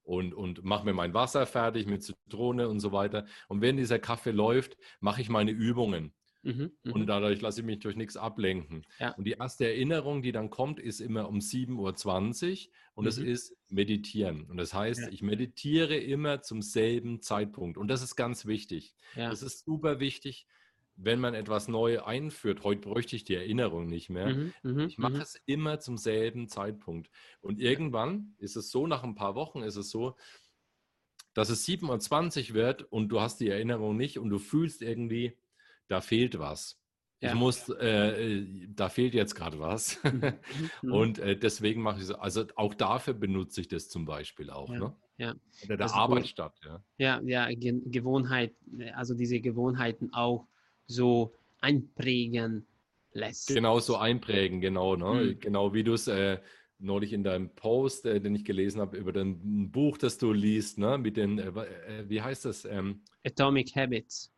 [0.09, 3.27] und, und mache mir mein Wasser fertig mit Zitrone und so weiter.
[3.47, 6.13] Und wenn dieser Kaffee läuft, mache ich meine Übungen.
[6.41, 7.05] Mhm, und mhm.
[7.05, 8.85] dadurch lasse ich mich durch nichts ablenken.
[8.97, 9.11] Ja.
[9.11, 13.27] Und die erste Erinnerung, die dann kommt, ist immer um 7.20 Uhr und es mhm.
[13.27, 14.45] ist Meditieren.
[14.45, 15.09] Und das heißt, ja.
[15.09, 17.77] ich meditiere immer zum selben Zeitpunkt.
[17.77, 18.95] Und das ist ganz wichtig.
[19.15, 19.29] Ja.
[19.29, 20.47] Das ist super wichtig,
[21.01, 24.29] wenn man etwas neu einführt, heute bräuchte ich die Erinnerung nicht mehr.
[24.29, 25.21] Mhm, mhm ich mache mhm.
[25.21, 27.09] es immer zum selben Zeitpunkt.
[27.41, 30.17] Und irgendwann ist es so, nach ein paar Wochen ist es so,
[31.33, 35.37] dass es 27 wird und du hast die Erinnerung nicht und du fühlst irgendwie,
[35.87, 36.81] da fehlt was.
[37.21, 37.29] Ja.
[37.29, 39.99] Ich muss, äh, da fehlt jetzt gerade was.
[40.81, 44.49] Mhm, und äh, deswegen mache ich so, also auch dafür benutze ich das zum Beispiel
[44.49, 44.69] auch.
[44.69, 44.79] Ja.
[44.79, 44.95] Ne?
[45.17, 45.35] Ja.
[45.65, 46.59] Oder der also Arbeit statt.
[46.63, 48.55] Ja, ja, ja Gewohnheit,
[48.93, 50.47] also diese Gewohnheiten auch
[50.89, 52.65] so einprägen
[53.13, 53.47] lässt.
[53.47, 54.95] Genau so einprägen, genau.
[54.95, 55.23] Ne?
[55.23, 55.39] Mhm.
[55.39, 56.39] Genau wie du es äh,
[56.79, 60.77] neulich in deinem Post, äh, den ich gelesen habe, über dein Buch, das du liest,
[60.77, 60.97] ne?
[60.97, 62.65] mit den, äh, äh wie heißt das?
[62.65, 64.33] Ähm, Atomic Habits.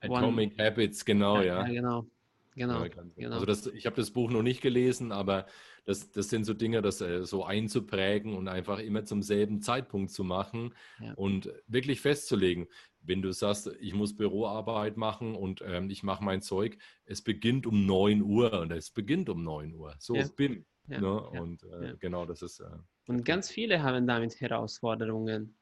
[0.00, 0.64] Atomic One.
[0.64, 1.66] Habits, genau, ja.
[1.66, 2.06] Ja, genau.
[2.54, 2.84] genau.
[2.84, 3.34] Ja, genau.
[3.34, 5.46] Also das, ich habe das Buch noch nicht gelesen, aber
[5.86, 10.10] das, das sind so Dinge, das äh, so einzuprägen und einfach immer zum selben Zeitpunkt
[10.12, 11.16] zu machen Ja.
[11.16, 12.66] und wirklich festzulegen.
[13.00, 17.66] Wenn du sagst, ich muss Büroarbeit machen und ähm, ich mache mein Zeug, es beginnt
[17.66, 19.96] um 9 Uhr und es beginnt um 9 Uhr.
[20.00, 20.30] So, Ja.
[20.36, 20.66] bim.
[20.88, 21.20] Ja, Ne?
[21.20, 22.60] Und äh, genau, das ist.
[22.60, 25.58] Äh, Und ganz viele haben damit Herausforderungen,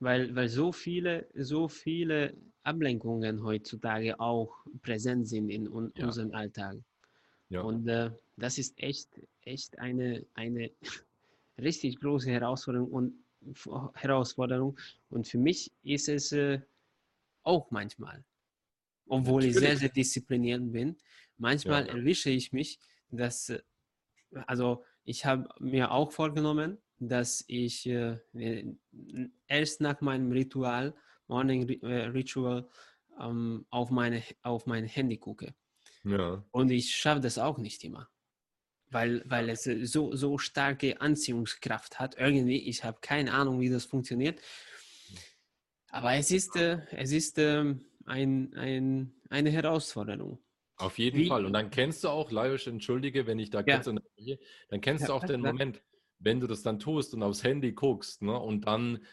[0.00, 6.04] weil, weil so viele, so viele Ablenkungen heutzutage auch präsent sind in un Ja.
[6.04, 6.78] unserem Alltag.
[7.52, 7.62] Ja.
[7.62, 10.70] Und äh, das ist echt, echt eine, eine
[11.58, 13.24] richtig große Herausforderung und
[13.94, 14.78] Herausforderung.
[15.10, 16.60] Und für mich ist es äh,
[17.42, 18.24] auch manchmal,
[19.08, 19.80] obwohl ich sehr, Natürlich.
[19.80, 20.96] sehr diszipliniert bin,
[21.38, 21.94] manchmal Ja.
[21.96, 22.78] erwische ich mich,
[23.10, 23.62] dass, äh,
[24.46, 28.76] also ich habe mir auch vorgenommen, dass ich äh, äh,
[29.48, 30.94] erst nach meinem Ritual,
[31.28, 32.68] Morning äh, Ritual,
[33.20, 35.54] ähm, auf, meine, auf mein Handy gucke.
[36.04, 36.44] Ja.
[36.50, 38.08] Und ich schaffe das auch nicht immer.
[38.90, 42.16] Weil, weil es äh, so, so starke Anziehungskraft hat.
[42.18, 44.40] Irgendwie, ich habe keine Ahnung, wie das funktioniert.
[45.88, 50.38] Aber es ist, äh, es ist ähm, ein, ein, eine Herausforderung.
[50.76, 51.44] Auf jeden Wie- Fall.
[51.46, 53.76] Und dann kennst du auch, Laios, entschuldige, wenn ich da Ja.
[53.76, 54.38] kurz unterbreche,
[54.68, 55.52] dann kennst Ja, du auch den klar.
[55.52, 55.82] Moment,
[56.18, 59.04] wenn du das dann tust und aufs Handy guckst ne, und dann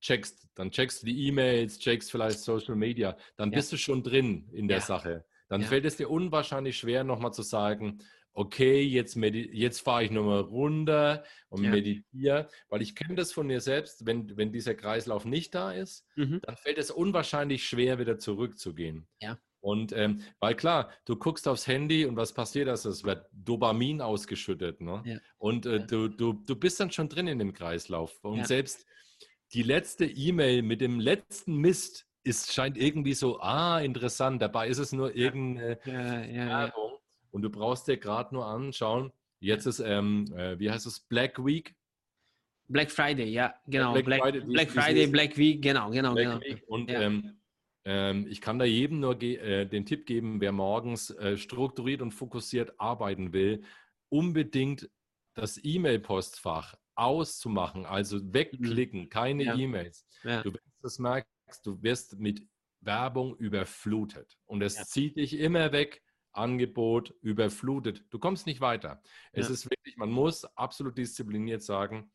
[0.00, 3.56] checkst, dann checkst du die E-Mails, checkst vielleicht Social Media, dann Ja.
[3.56, 4.80] bist du schon drin in der.
[4.80, 5.24] Sache.
[5.50, 5.66] Dann Ja.
[5.66, 7.98] fällt es dir unwahrscheinlich schwer, nochmal zu sagen,
[8.32, 11.70] okay, jetzt, jetzt fahre ich nochmal runter und Ja.
[11.70, 16.06] meditiere, weil ich kenne das von mir selbst, wenn, wenn dieser Kreislauf nicht da ist,
[16.16, 16.40] Mhm.
[16.44, 19.08] dann fällt es unwahrscheinlich schwer, wieder zurückzugehen.
[19.20, 19.38] Ja.
[19.62, 24.00] Und ähm, weil klar, du guckst aufs Handy und was passiert ist, es wird Dopamin
[24.00, 24.80] ausgeschüttet.
[24.80, 25.02] Ne?
[25.04, 25.18] Ja.
[25.36, 28.16] Und äh, du, du, du bist dann schon drin in dem Kreislauf.
[28.22, 28.86] Und selbst
[29.52, 34.42] die letzte E-Mail mit dem letzten Mist ist, scheint irgendwie so, ah, interessant.
[34.42, 36.46] Dabei ist es nur irgendeine Ja, ja, ja.
[36.66, 36.92] Werbung.
[37.30, 39.12] Und du brauchst dir gerade nur anschauen.
[39.40, 41.74] Jetzt ist, ähm, äh, wie heißt es, Black Week.
[42.68, 43.92] Black Friday, ja, genau.
[43.92, 46.40] Black Black, Friday, Black, Friday, Black Week, genau, genau, Black genau.
[46.40, 46.62] Week.
[46.68, 47.00] Und Ja.
[47.00, 47.40] ähm,
[47.84, 52.12] ähm, ich kann da jedem nur äh, den Tipp geben, wer morgens äh, strukturiert und
[52.12, 53.64] fokussiert arbeiten will,
[54.08, 54.90] unbedingt
[55.34, 59.48] das E-Mail-Postfach auszumachen, also wegklicken, keine Mhm.
[59.48, 59.56] Ja.
[59.56, 60.06] E-Mails.
[60.22, 60.42] Ja.
[60.42, 61.30] Du wirst das merkst,
[61.62, 62.46] du wirst mit
[62.80, 64.84] Werbung überflutet und es Ja.
[64.84, 66.02] zieht dich immer weg.
[66.32, 68.04] Angebot überflutet.
[68.10, 69.02] Du kommst nicht weiter.
[69.32, 69.54] Es Ja.
[69.54, 72.10] ist wirklich, man muss absolut diszipliniert sagen,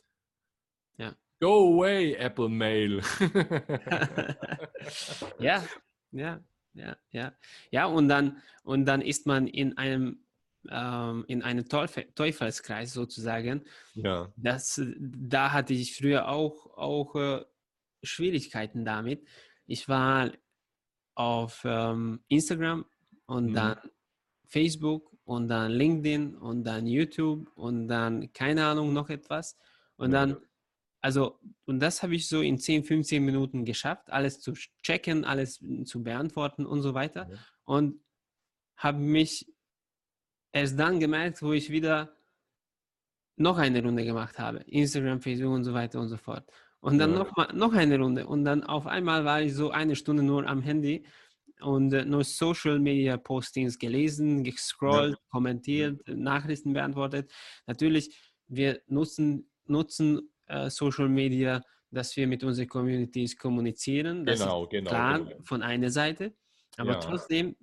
[0.97, 1.13] Ja.
[1.41, 3.01] Go away, Apple Mail.
[5.39, 5.63] ja,
[6.11, 6.39] ja,
[6.73, 7.33] ja, ja.
[7.71, 10.23] Ja, und dann, und dann ist man in einem,
[10.69, 13.65] ähm, in einem Teufel, Teufelskreis sozusagen.
[13.93, 14.31] ja.
[14.37, 17.45] Das, da hatte ich früher auch, auch äh,
[18.05, 19.27] Schwierigkeiten damit.
[19.65, 20.31] Ich war
[21.15, 22.85] auf ähm, Instagram
[23.25, 23.53] und Mhm.
[23.53, 23.77] dann
[24.47, 29.57] Facebook und dann LinkedIn und dann YouTube und dann keine Ahnung noch etwas.
[29.97, 30.37] Und dann,
[31.01, 35.59] also, und das habe ich so in 10, 15 Minuten geschafft, alles zu checken, alles
[35.85, 37.27] zu beantworten und so weiter.
[37.29, 37.37] Ja.
[37.63, 38.03] Und
[38.77, 39.51] habe mich
[40.51, 42.15] erst dann gemerkt, wo ich wieder
[43.37, 44.59] noch eine Runde gemacht habe.
[44.67, 46.49] Instagram, Facebook und so weiter und so fort.
[46.85, 47.19] Und dann Ja.
[47.23, 48.27] noch, mal, noch eine Runde.
[48.27, 51.03] Und dann auf einmal war ich so eine Stunde nur am Handy
[51.61, 57.31] und äh, nur Social Media Postings gelesen, gescrollt, kommentiert, Nachrichten beantwortet.
[57.65, 58.15] Natürlich,
[58.47, 64.23] wir nutzen, nutzen äh, Social Media, dass wir mit unseren Communities kommunizieren.
[64.23, 65.43] Das Genau, ist genau, klar genau.
[65.43, 66.35] von einer Seite.
[66.77, 66.99] Aber Ja.
[66.99, 67.55] trotzdem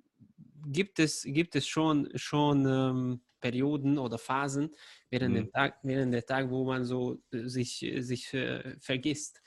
[0.67, 4.71] gibt es, gibt es schon, schon ähm, Perioden oder Phasen
[5.11, 5.37] während, Mhm.
[5.37, 9.41] dem Tag, während der Tag, wo man so äh, sich, äh, sich äh, vergisst.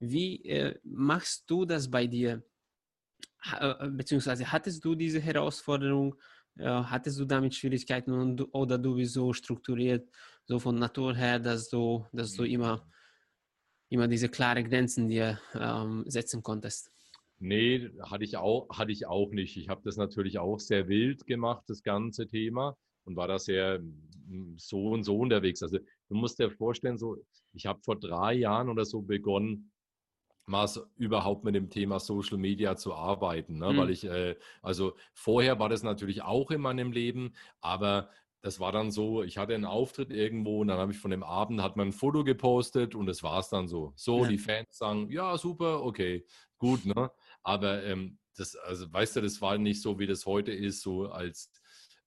[0.00, 2.42] Wie äh, machst du das bei dir?
[3.42, 6.16] Ha, äh, beziehungsweise hattest du diese Herausforderung?
[6.58, 10.10] Äh, hattest du damit Schwierigkeiten und, oder du bist so strukturiert,
[10.44, 12.86] so von Natur her, dass du, dass du immer,
[13.90, 16.92] immer diese klare Grenzen dir ähm, setzen konntest?
[17.38, 19.56] Nee, hatte ich auch, hatte ich auch nicht.
[19.56, 23.80] Ich habe das natürlich auch sehr wild gemacht, das ganze Thema, und war da sehr
[23.80, 25.62] mm, so und so unterwegs.
[25.62, 27.16] Also du musst dir vorstellen, so,
[27.52, 29.72] ich habe vor drei Jahren oder so begonnen,
[30.46, 33.72] mal überhaupt mit dem Thema Social Media zu arbeiten, ne?
[33.72, 33.76] Mhm.
[33.76, 38.10] weil ich, äh, also vorher war das natürlich auch in meinem Leben, aber
[38.42, 41.22] das war dann so, ich hatte einen Auftritt irgendwo und dann habe ich von dem
[41.22, 43.92] Abend, hat man ein Foto gepostet und das war es dann so.
[43.96, 44.30] So, Ja.
[44.30, 46.24] die Fans sagen, ja, super, okay,
[46.58, 47.10] gut, ne?
[47.42, 51.06] Aber ähm, das, also weißt du, das war nicht so, wie das heute ist, so
[51.08, 51.52] als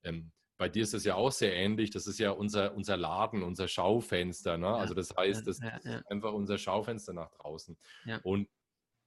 [0.02, 1.90] ähm, bei dir ist das ja auch sehr ähnlich.
[1.90, 4.56] Das ist ja unser, unser Laden, unser Schaufenster.
[4.56, 4.66] Ne?
[4.66, 5.98] Ja, also das heißt, das ja, ja.
[5.98, 7.76] ist einfach unser Schaufenster nach draußen.
[8.04, 8.20] Ja.
[8.22, 8.48] Und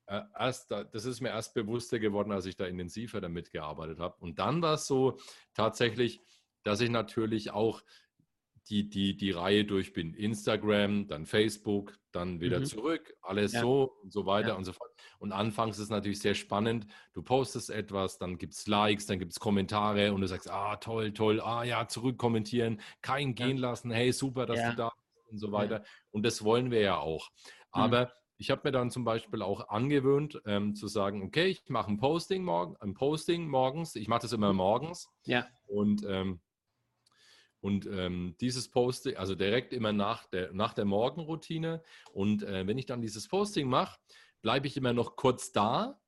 [0.07, 4.17] äh, erst, das ist mir erst bewusster geworden, als ich da intensiver damit gearbeitet habe.
[4.19, 5.19] Und dann war es so
[5.53, 6.21] tatsächlich,
[6.63, 7.81] dass ich natürlich auch
[8.67, 10.13] die, die, die Reihe durch bin.
[10.13, 12.65] Instagram, dann Facebook, dann wieder mhm.
[12.65, 13.61] zurück, alles ja.
[13.61, 14.55] so und so weiter ja.
[14.55, 14.91] und so fort.
[15.19, 16.87] Und anfangs ist es natürlich sehr spannend.
[17.13, 20.75] Du postest etwas, dann gibt es Likes, dann gibt es Kommentare und du sagst, ah,
[20.77, 25.31] toll, toll, ah ja, zurück kommentieren, kein gehen lassen, hey, super, dass du da bist
[25.31, 25.83] und so weiter.
[26.11, 27.29] Und das wollen wir ja auch.
[27.29, 27.81] Mhm.
[27.81, 28.11] Aber mhm.
[28.37, 31.97] ich habe mir dann zum Beispiel auch angewöhnt, ähm, zu sagen, okay, ich mache ein
[31.97, 33.95] Posting morgen, ein Posting morgens.
[33.95, 34.57] Ich mache das immer mhm.
[34.57, 35.09] morgens.
[35.25, 35.47] Ja.
[35.67, 36.41] Und ähm,
[37.59, 41.83] und ähm, dieses Posting, also direkt immer nach der, nach der Morgenroutine.
[42.13, 43.99] Und äh, wenn ich dann dieses Posting mache,
[44.41, 45.99] bleibe ich immer noch kurz da,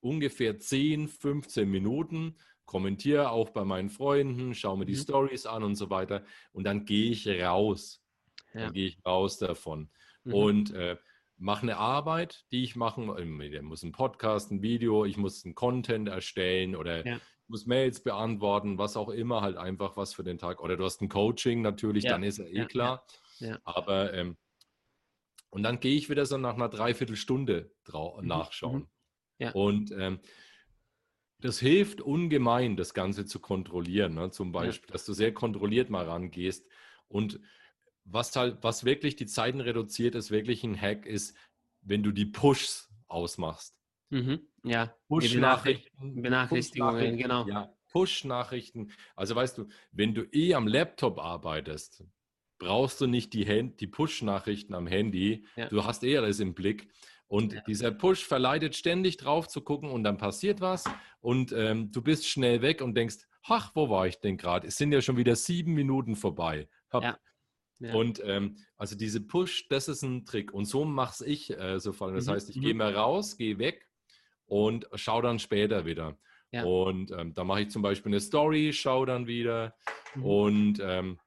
[0.00, 4.98] ungefähr 10, 15 Minuten, kommentiere auch bei meinen Freunden, schaue mir die mhm.
[4.98, 6.24] Stories an und so weiter.
[6.52, 8.02] Und dann gehe ich raus.
[8.52, 8.64] Ja.
[8.64, 9.90] Dann gehe ich raus davon.
[10.24, 10.34] Mhm.
[10.34, 10.96] Und äh,
[11.36, 13.18] mache eine Arbeit, die ich machen muss.
[13.18, 17.18] Ich muss einen Podcast, ein Video, ich muss einen Content erstellen oder ja
[17.50, 20.62] muss Mails beantworten, was auch immer, halt einfach was für den Tag.
[20.62, 22.12] Oder du hast ein Coaching natürlich, ja.
[22.12, 23.04] dann ist ja eh klar.
[23.40, 23.58] Ja.
[23.64, 24.36] Aber ähm,
[25.50, 28.26] und dann gehe ich wieder so nach einer Dreiviertelstunde mhm.
[28.26, 28.88] nachschauen.
[29.38, 29.50] Mhm.
[29.52, 30.20] Und ähm,
[31.40, 34.14] das hilft ungemein, das Ganze zu kontrollieren.
[34.14, 34.30] Ne?
[34.30, 36.68] Zum Beispiel, dass du sehr kontrolliert mal rangehst.
[37.08, 37.40] Und
[38.04, 41.36] was halt, was wirklich die Zeiten reduziert, ist wirklich ein Hack, ist,
[41.80, 43.76] wenn du die Pushs ausmachst.
[44.10, 44.46] Mhm.
[44.64, 46.22] Ja, Push-Nachrichten.
[46.22, 47.46] Benachrichtigungen, Push genau.
[47.46, 48.92] Ja, Push-Nachrichten.
[49.16, 52.04] Also weißt du, wenn du eh am Laptop arbeitest,
[52.58, 55.46] brauchst du nicht die, die Push-Nachrichten am Handy.
[55.56, 55.68] Ja.
[55.68, 56.88] Du hast eh alles im Blick.
[57.26, 57.60] Und ja.
[57.62, 60.84] dieser Push verleitet ständig drauf zu gucken und dann passiert was
[61.20, 64.66] und ähm, du bist schnell weg und denkst, ach, wo war ich denn gerade?
[64.66, 66.68] Es sind ja schon wieder sieben Minuten vorbei.
[66.92, 67.18] Ja.
[67.78, 67.94] Ja.
[67.94, 70.52] Und ähm, also diese Push, das ist ein Trick.
[70.52, 72.16] Und so mache ich äh, so vor allem.
[72.16, 72.32] Das mhm.
[72.32, 72.60] heißt, ich mhm.
[72.60, 73.89] gehe mal raus, gehe weg
[74.50, 76.18] und schaue dann später wieder.
[76.50, 76.64] Ja.
[76.64, 79.76] Und ähm, da mache ich zum Beispiel eine Story, schaue dann wieder
[80.16, 80.24] mhm.
[80.24, 81.20] und ähm,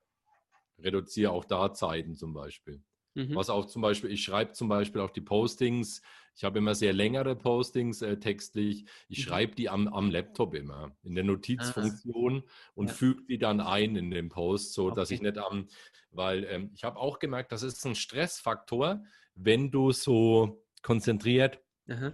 [0.77, 2.83] reduziere auch da Zeiten zum Beispiel.
[3.13, 3.33] Mhm.
[3.33, 6.01] Was auch zum Beispiel, ich schreibe zum Beispiel auch die Postings,
[6.35, 9.23] ich habe immer sehr längere Postings äh, textlich, ich mhm.
[9.23, 12.51] schreibe die am, am Laptop immer, in der Notizfunktion ah.
[12.75, 12.93] und ja.
[12.93, 14.95] füge die dann ein in den Post, so okay.
[14.95, 15.69] dass ich nicht am,
[16.11, 19.01] weil ähm, ich habe auch gemerkt, das ist ein Stressfaktor,
[19.35, 22.11] wenn du so konzentriert Aha.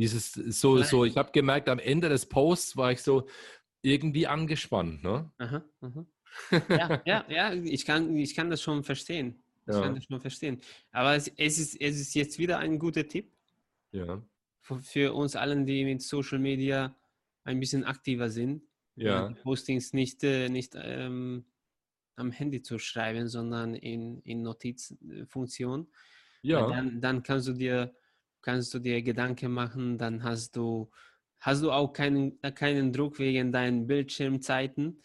[0.00, 3.28] Dieses so, so, ich habe gemerkt, am Ende des Posts war ich so
[3.82, 5.30] irgendwie angespannt, ne?
[5.38, 6.06] Aha, aha.
[6.68, 9.42] Ja, ja, ja, ich kann, ich kann das schon verstehen.
[9.66, 9.82] Ich ja.
[9.82, 10.60] kann das schon verstehen.
[10.92, 13.30] Aber es, es, ist, es ist jetzt wieder ein guter Tipp.
[13.92, 14.22] Ja.
[14.60, 16.94] Für, für uns allen, die mit Social Media
[17.44, 18.62] ein bisschen aktiver sind.
[18.96, 19.30] Ja.
[19.42, 21.44] Postings nicht, äh, nicht ähm,
[22.16, 25.88] am Handy zu schreiben, sondern in, in Notizfunktion.
[26.42, 26.68] Ja.
[26.68, 27.94] Dann, dann kannst du dir
[28.42, 30.90] kannst du dir Gedanken machen, dann hast du,
[31.40, 35.00] hast du auch keinen, keinen Druck wegen deinen Bildschirmzeiten.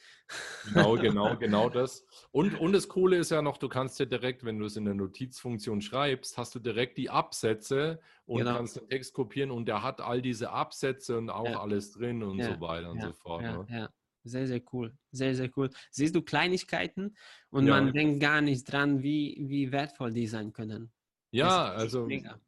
[0.67, 2.05] Genau, genau, genau das.
[2.31, 4.85] Und, und das Coole ist ja noch, du kannst ja direkt, wenn du es in
[4.85, 8.55] der Notizfunktion schreibst, hast du direkt die Absätze und genau.
[8.55, 11.59] kannst den Text kopieren und der hat all diese Absätze und auch ja.
[11.59, 12.53] alles drin und ja.
[12.53, 13.07] so weiter und ja.
[13.07, 13.43] so fort.
[13.43, 13.65] Ja, ne?
[13.69, 13.89] ja.
[14.25, 14.91] Sehr, sehr cool.
[15.11, 15.69] Sehr, sehr cool.
[15.91, 17.15] Siehst du Kleinigkeiten
[17.51, 20.91] und man denkt gar nicht dran, wie, wie wertvoll die sein können.
[21.29, 22.07] Ja, also.
[22.07, 22.39] Mega.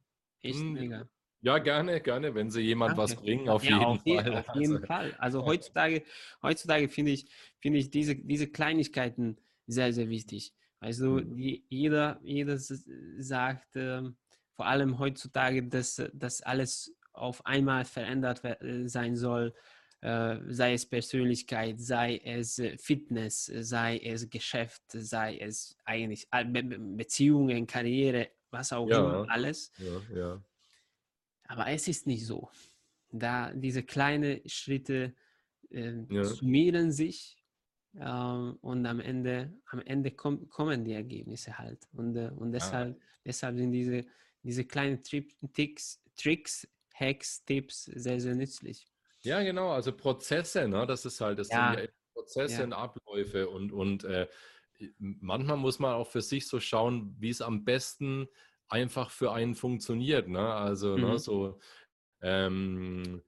[0.41, 1.09] Echt hm, mega.
[1.41, 3.03] Ja, gerne, gerne, wenn sie jemand Danke.
[3.03, 4.35] was bringen, auf ja, jeden auf Fall.
[4.35, 4.85] Auf jeden also.
[4.85, 5.15] Fall.
[5.19, 6.03] Also heutzutage,
[6.41, 10.53] heutzutage finde ich, finde ich diese, diese Kleinigkeiten sehr, sehr wichtig.
[10.79, 11.37] Also mhm.
[11.69, 14.01] jeder, jeder sagt, äh,
[14.55, 19.53] vor allem heutzutage, dass das alles auf einmal verändert äh, sein soll,
[20.01, 26.63] äh, sei es Persönlichkeit, sei es äh, Fitness, sei es Geschäft, sei es eigentlich Be
[26.63, 29.71] Beziehungen, Karriere, was auch ja, immer, alles.
[29.77, 30.41] Ja, ja.
[31.47, 32.49] Aber es ist nicht so.
[33.11, 35.13] Da diese kleinen Schritte
[35.69, 37.37] äh, summieren sich
[37.95, 41.87] äh, und am Ende, am Ende komm, kommen die Ergebnisse halt.
[41.93, 44.05] Und, äh, und deshalb, deshalb sind diese,
[44.43, 48.87] diese kleinen Tricks, Tricks, Hacks, Tipps sehr, sehr nützlich.
[49.21, 49.71] Ja, genau.
[49.71, 50.85] Also Prozesse, ne?
[50.85, 54.27] das ist halt, das sind ja Prozesse und Abläufe und, und äh,
[54.99, 58.27] manchmal muss man auch für sich so schauen, wie es am besten
[58.69, 60.27] einfach für einen funktioniert.
[60.27, 60.53] Ne?
[60.53, 61.11] Also ne, mhm.
[61.11, 61.59] ne, so
[62.21, 63.21] ähm,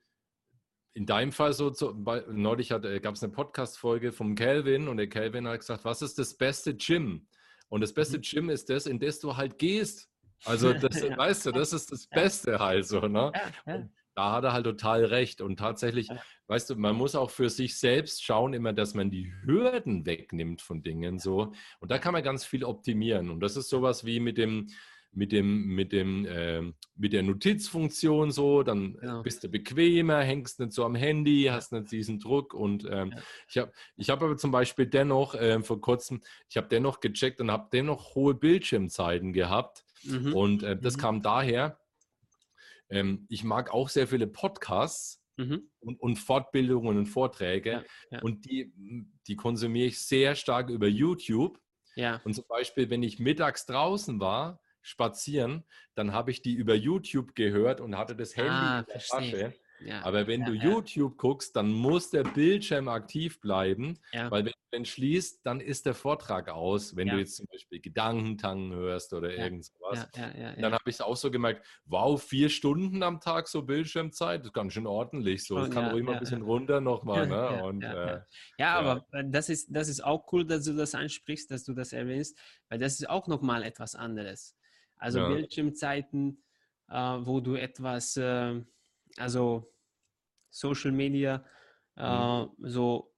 [0.94, 2.84] in deinem Fall so, so bei, neulich gab
[3.14, 7.28] es eine Podcast-Folge vom Calvin und der Calvin hat gesagt, was ist das beste Gym?
[7.70, 8.22] Und das beste mhm.
[8.22, 10.08] Gym ist das, in das du halt gehst.
[10.46, 11.18] Also das, ja.
[11.18, 13.02] weißt du, das ist das Beste halt so.
[13.02, 13.30] Ne?
[13.36, 13.90] Ja, ja
[14.20, 15.40] da hat er halt total recht.
[15.40, 16.10] Und tatsächlich,
[16.48, 20.62] weißt du, man muss auch für sich selbst schauen, immer, dass man die Hürden wegnimmt
[20.62, 21.54] von Dingen so.
[21.80, 23.30] Und da kann man ganz viel optimieren.
[23.30, 24.68] Und das ist sowas wie mit dem,
[25.14, 26.62] mit dem, mit dem, äh,
[26.96, 29.24] mit der Notizfunktion so, dann genau.
[29.24, 33.22] bist du bequemer, hängst nicht so am Handy, hast nicht diesen Druck und ähm, ja.
[33.48, 37.42] ich habe ich hab aber zum Beispiel dennoch äh, vor kurzem, ich habe dennoch gecheckt
[37.42, 40.34] und habe dennoch hohe Bildschirmzeiten gehabt mhm.
[40.34, 41.02] und äh, das mhm.
[41.02, 41.79] kam daher,
[42.90, 45.70] ähm, ich mag auch sehr viele Podcasts mhm.
[45.80, 48.22] und, und, Fortbildungen und Vorträge ja, ja.
[48.22, 48.74] und die,
[49.28, 51.60] die konsumiere ich sehr stark über YouTube.
[51.96, 52.22] Ja.
[52.24, 55.66] Und zum Beispiel, wenn ich mittags draußen war, spazieren,
[55.96, 59.32] dann habe ich die über YouTube gehört und hatte das Handy ah, in der verstehe.
[59.32, 59.60] Tasche.
[59.82, 60.64] Ja, Aber wenn ja, du ja.
[60.64, 65.86] YouTube guckst, dann muss der Bildschirm aktiv bleiben, weil wenn du den schließt, dann ist
[65.86, 66.96] der Vortrag aus.
[66.96, 70.08] Wenn du jetzt zum Beispiel Gedankentangen hörst oder irgend sowas.
[70.14, 74.48] Dann habe ich es auch so gemerkt, wow, vier Stunden am Tag so Bildschirmzeit, das
[74.48, 75.46] ist ganz schön ordentlich.
[75.46, 77.28] So, es kann ruhig mal ein bisschen runter nochmal.
[77.28, 77.64] Ne?
[77.64, 78.22] Und, äh,
[78.58, 81.74] ja, aber äh, das ist, das ist auch cool, dass du das ansprichst, dass du
[81.74, 82.38] das erwähnst,
[82.70, 84.56] weil das ist auch nochmal etwas anderes.
[84.98, 85.30] Also ja.
[85.30, 86.44] Bildschirmzeiten,
[86.90, 88.62] äh, wo du etwas, äh,
[89.18, 89.72] also
[90.50, 91.44] Social Media,
[91.98, 92.50] äh, mhm.
[92.60, 93.14] so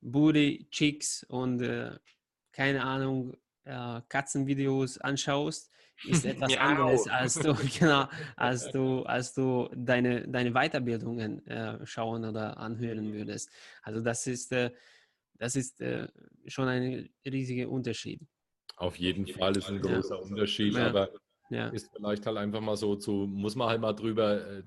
[0.00, 1.98] Booty, Chicks und äh,
[2.52, 5.70] keine Ahnung, äh, Katzenvideos anschaust,
[6.04, 12.24] ist etwas anderes, als du, genau, als du, als du deine, deine Weiterbildungen äh, schauen
[12.24, 13.50] oder anhören würdest.
[13.82, 15.82] Also das ist, das ist
[16.46, 18.20] schon ein riesiger Unterschied.
[18.76, 20.22] Auf jeden Fall ist ein großer ja.
[20.22, 20.88] Unterschied, ja.
[20.88, 21.10] aber
[21.50, 21.68] ja.
[21.68, 24.62] Ist vielleicht halt einfach mal so zu, muss man halt mal drüber äh,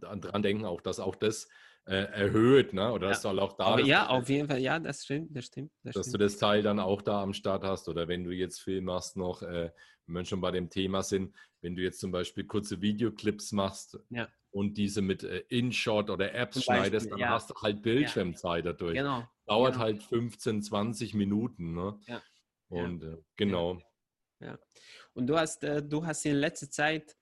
[0.00, 1.48] dran denken, auch dass auch das
[1.86, 2.92] äh, erhöht, ne?
[2.92, 3.14] Oder ja.
[3.14, 3.64] soll auch da.
[3.64, 5.70] Aber ja, auf jeden Fall, ja, das stimmt, das stimmt.
[5.82, 6.14] Das dass stimmt.
[6.14, 9.16] du das Teil dann auch da am Start hast oder wenn du jetzt Film machst
[9.16, 9.70] noch, äh,
[10.06, 13.98] wenn wir schon bei dem Thema sind, wenn du jetzt zum Beispiel kurze Videoclips machst
[14.10, 14.28] ja.
[14.50, 17.30] und diese mit äh, InShot oder Apps Beispiel, schneidest, dann ja.
[17.30, 18.94] hast du halt Bildschirmzeit dadurch.
[18.94, 19.28] Genau.
[19.46, 19.84] Dauert genau.
[19.84, 21.98] halt 15, 20 Minuten, ne?
[22.06, 22.22] Ja.
[22.68, 23.80] Und äh, genau.
[24.40, 24.58] Ja.
[25.12, 27.16] Und du hast, äh, du hast in letzter Zeit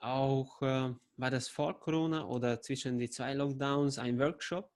[0.00, 4.70] auch, äh, war das vor Corona oder zwischen die zwei Lockdowns, ein Workshop,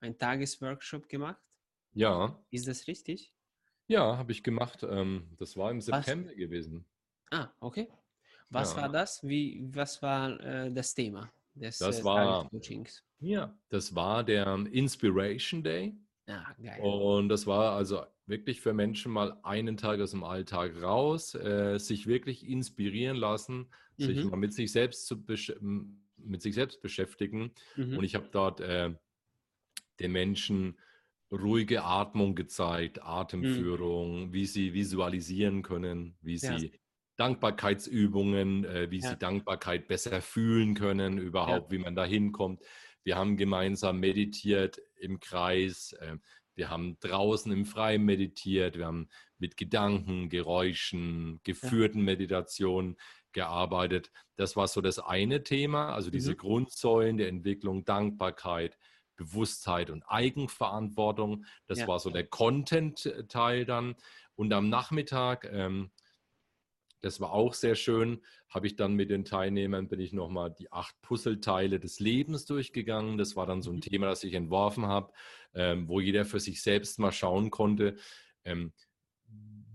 [0.00, 1.42] ein Tagesworkshop gemacht?
[1.94, 2.38] Ja.
[2.50, 3.34] Ist das richtig?
[3.86, 4.82] Ja, habe ich gemacht.
[4.88, 6.36] Ähm, das war im September was?
[6.36, 6.84] gewesen.
[7.30, 7.88] Ah, okay.
[8.50, 8.82] Was ja.
[8.82, 9.26] war das?
[9.26, 12.48] Wie, was war äh, das Thema des das war,
[13.20, 15.96] Ja, das war der Inspiration Day.
[16.26, 16.80] Ja, geil.
[16.80, 21.78] Und das war also wirklich für Menschen mal einen Tag aus dem Alltag raus, äh,
[21.78, 24.04] sich wirklich inspirieren lassen, mhm.
[24.04, 25.22] sich mal mit sich selbst zu
[26.16, 27.52] mit sich selbst beschäftigen.
[27.76, 27.98] Mhm.
[27.98, 28.94] Und ich habe dort äh,
[30.00, 30.78] den Menschen
[31.30, 34.32] ruhige Atmung gezeigt, Atemführung, mhm.
[34.32, 36.58] wie sie visualisieren können, wie ja.
[36.58, 36.72] sie
[37.16, 39.10] Dankbarkeitsübungen, äh, wie ja.
[39.10, 41.78] sie Dankbarkeit besser fühlen können, überhaupt, ja.
[41.78, 42.62] wie man da hinkommt.
[43.04, 45.92] Wir haben gemeinsam meditiert im Kreis.
[46.00, 46.16] Äh,
[46.54, 48.76] wir haben draußen im Freien meditiert.
[48.76, 52.04] Wir haben mit Gedanken, Geräuschen, geführten ja.
[52.04, 52.96] Meditationen
[53.32, 54.10] gearbeitet.
[54.36, 56.36] Das war so das eine Thema, also diese mhm.
[56.38, 58.78] Grundsäulen der Entwicklung, Dankbarkeit,
[59.16, 61.44] Bewusstheit und Eigenverantwortung.
[61.66, 61.88] Das ja.
[61.88, 63.96] war so der Content-Teil dann.
[64.36, 65.90] Und am Nachmittag ähm,
[67.00, 68.20] das war auch sehr schön.
[68.48, 73.18] Habe ich dann mit den Teilnehmern, bin ich nochmal die acht Puzzleteile des Lebens durchgegangen.
[73.18, 73.82] Das war dann so ein mhm.
[73.82, 75.12] Thema, das ich entworfen habe,
[75.54, 77.96] ähm, wo jeder für sich selbst mal schauen konnte,
[78.44, 78.72] ähm,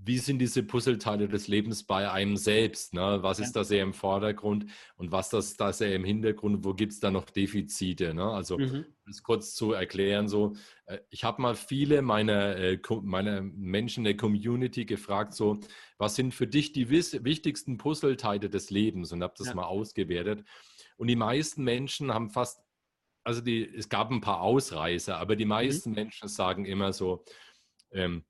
[0.06, 2.93] wie sind diese Puzzleteile des Lebens bei einem selbst?
[2.93, 3.20] Ne?
[3.22, 6.66] Was ist da sehr im Vordergrund und was das da sehr im Hintergrund?
[6.66, 8.14] Wo gibt es da noch Defizite?
[8.14, 8.24] Ne?
[8.24, 8.86] Also, mhm.
[9.06, 10.56] das kurz zu erklären, so,
[10.88, 15.60] äh, ich habe mal viele meiner, äh, meiner Menschen in der Community gefragt, so,
[15.97, 19.14] was sind für dich die wichtigsten Puzzleteile des Lebens?
[19.14, 19.56] Und habe das ja.
[19.56, 20.43] mal ausgewertet.
[20.97, 22.62] Und die meisten Menschen haben fast,
[23.24, 25.49] also die, es gab ein paar Ausreißer, aber die mhm.
[25.49, 25.95] meisten mhm.
[25.95, 27.24] Menschen sagen immer so,
[27.91, 28.26] ähm,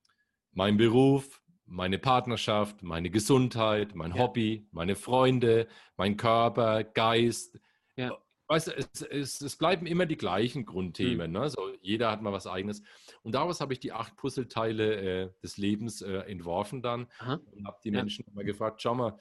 [0.54, 1.42] mein Beruf,
[1.74, 4.20] meine Partnerschaft, meine Gesundheit, mein ja.
[4.20, 5.68] Hobby, meine Freunde,
[5.98, 7.60] mein Körper, Geist.
[7.96, 8.18] Ja.
[8.48, 11.32] Weißt du, es, es, es, bleiben immer die gleichen Grundthemen.
[11.32, 11.40] Mhm.
[11.40, 11.50] Ne?
[11.50, 12.84] So, jeder hat mal was eigenes.
[13.24, 17.40] Und daraus habe ich die acht Puzzleteile äh, des Lebens äh, entworfen dann Aha.
[17.52, 18.00] und habe die ja.
[18.00, 19.18] Menschen mal gefragt, schau mal,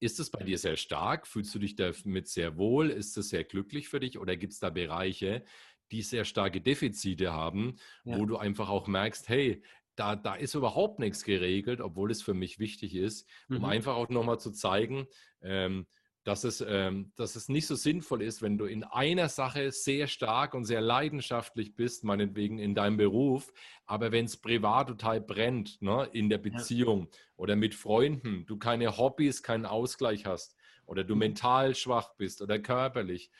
[0.00, 1.26] ist es bei dir sehr stark?
[1.26, 2.88] Fühlst du dich damit sehr wohl?
[2.88, 4.18] Ist es sehr glücklich für dich?
[4.18, 5.44] Oder gibt es da Bereiche,
[5.90, 8.18] die sehr starke Defizite haben, ja.
[8.18, 9.62] wo du einfach auch merkst, hey,
[9.96, 13.64] da, da ist überhaupt nichts geregelt, obwohl es für mich wichtig ist, um mhm.
[13.64, 15.06] einfach auch nochmal zu zeigen,
[15.42, 15.86] ähm,
[16.26, 20.08] dass, es, ähm, dass es nicht so sinnvoll ist, wenn du in einer Sache sehr
[20.08, 23.52] stark und sehr leidenschaftlich bist, meinetwegen in deinem Beruf,
[23.86, 27.18] aber wenn es privat total brennt, ne, in der Beziehung ja.
[27.36, 31.20] oder mit Freunden, du keine Hobbys, keinen Ausgleich hast oder du mhm.
[31.20, 33.30] mental schwach bist oder körperlich,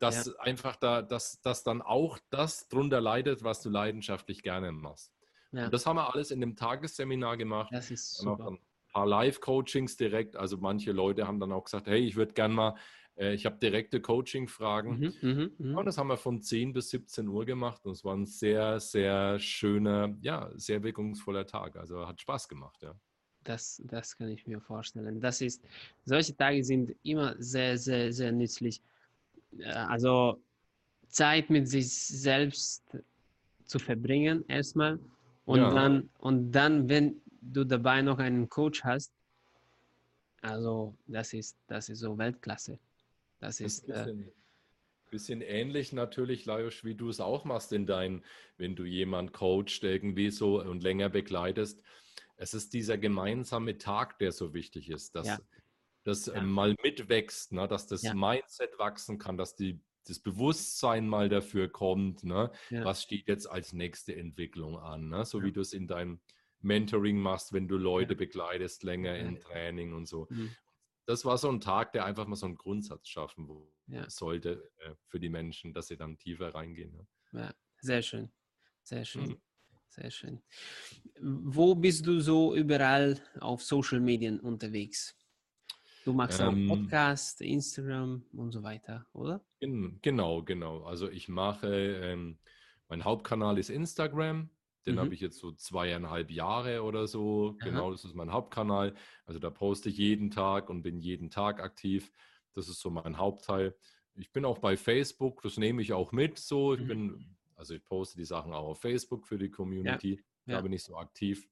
[0.00, 0.32] dass ja.
[0.38, 5.11] einfach da, dass, dass dann auch das drunter leidet, was du leidenschaftlich gerne machst.
[5.52, 5.66] Ja.
[5.66, 7.70] Und das haben wir alles in dem Tagesseminar gemacht.
[7.72, 8.56] Das ist super.
[8.92, 10.36] paar Live-Coachings direkt.
[10.36, 12.74] Also manche Leute haben dann auch gesagt, hey, ich würde gerne mal,
[13.16, 14.98] äh, ich habe direkte Coaching-Fragen.
[14.98, 15.78] Mhm, mh, mh.
[15.78, 18.80] Und das haben wir von 10 bis 17 Uhr gemacht und es war ein sehr,
[18.80, 21.76] sehr schöner, ja, sehr wirkungsvoller Tag.
[21.76, 22.94] Also hat Spaß gemacht, ja.
[23.44, 25.20] Das, das kann ich mir vorstellen.
[25.20, 25.64] Das ist,
[26.04, 28.80] solche Tage sind immer sehr, sehr, sehr nützlich.
[29.58, 30.40] Äh, also
[31.08, 32.84] Zeit mit sich selbst
[33.64, 34.98] zu verbringen erstmal
[35.44, 35.72] und ja.
[35.72, 39.12] dann und dann wenn du dabei noch einen Coach hast
[40.40, 42.78] also das ist das ist so Weltklasse
[43.40, 44.32] das, das ist, ist ein bisschen, äh,
[45.10, 48.24] bisschen, ähnlich natürlich Lajos wie du es auch machst in deinen
[48.56, 51.82] wenn du jemand coacht irgendwie so und länger begleitest
[52.36, 55.38] es ist dieser gemeinsame Tag der so wichtig ist dass ja.
[56.04, 56.40] das ja.
[56.40, 57.66] mal mitwächst ne?
[57.66, 58.14] dass das ja.
[58.14, 62.50] Mindset wachsen kann dass die das Bewusstsein mal dafür kommt, ne?
[62.70, 62.84] Ja.
[62.84, 65.24] was steht jetzt als nächste Entwicklung an, ne?
[65.24, 65.44] so ja.
[65.44, 66.20] wie du es in deinem
[66.60, 68.18] Mentoring machst, wenn du Leute ja.
[68.18, 70.28] begleitest, länger im Training und so.
[70.30, 70.54] Mhm.
[71.06, 73.48] Das war so ein Tag, der einfach mal so einen Grundsatz schaffen
[74.06, 76.92] sollte äh, für die Menschen, dass sie dann tiefer reingehen.
[76.92, 77.06] Ne?
[77.32, 78.32] Ja, sehr schön,
[78.82, 79.30] sehr schön.
[79.30, 79.42] Mhm.
[79.94, 80.42] Sehr schön.
[81.20, 85.14] Wo bist du so überall auf Social Medien unterwegs?
[86.04, 89.40] Du machst ähm, auch Podcast, Instagram und so weiter, oder?
[89.60, 90.82] genau, genau.
[90.82, 91.68] Also ich mache,
[92.02, 92.38] ähm,
[92.88, 94.50] mein Hauptkanal ist Instagram.
[94.84, 94.98] Den mhm.
[94.98, 97.56] habe ich jetzt so zweieinhalb Jahre oder so.
[97.60, 97.68] Aha.
[97.68, 98.94] Genau, das ist mein Hauptkanal.
[99.26, 102.10] Also da poste ich jeden Tag und bin jeden Tag aktiv.
[102.54, 103.76] Das ist so mein Hauptteil.
[104.14, 106.38] Ich bin auch bei Facebook, das nehme ich auch mit.
[106.38, 106.86] So, ich mhm.
[106.88, 110.20] bin, also ich poste die Sachen auch auf Facebook für die Community.
[110.46, 110.56] Ja.
[110.56, 111.48] Da bin ich so aktiv.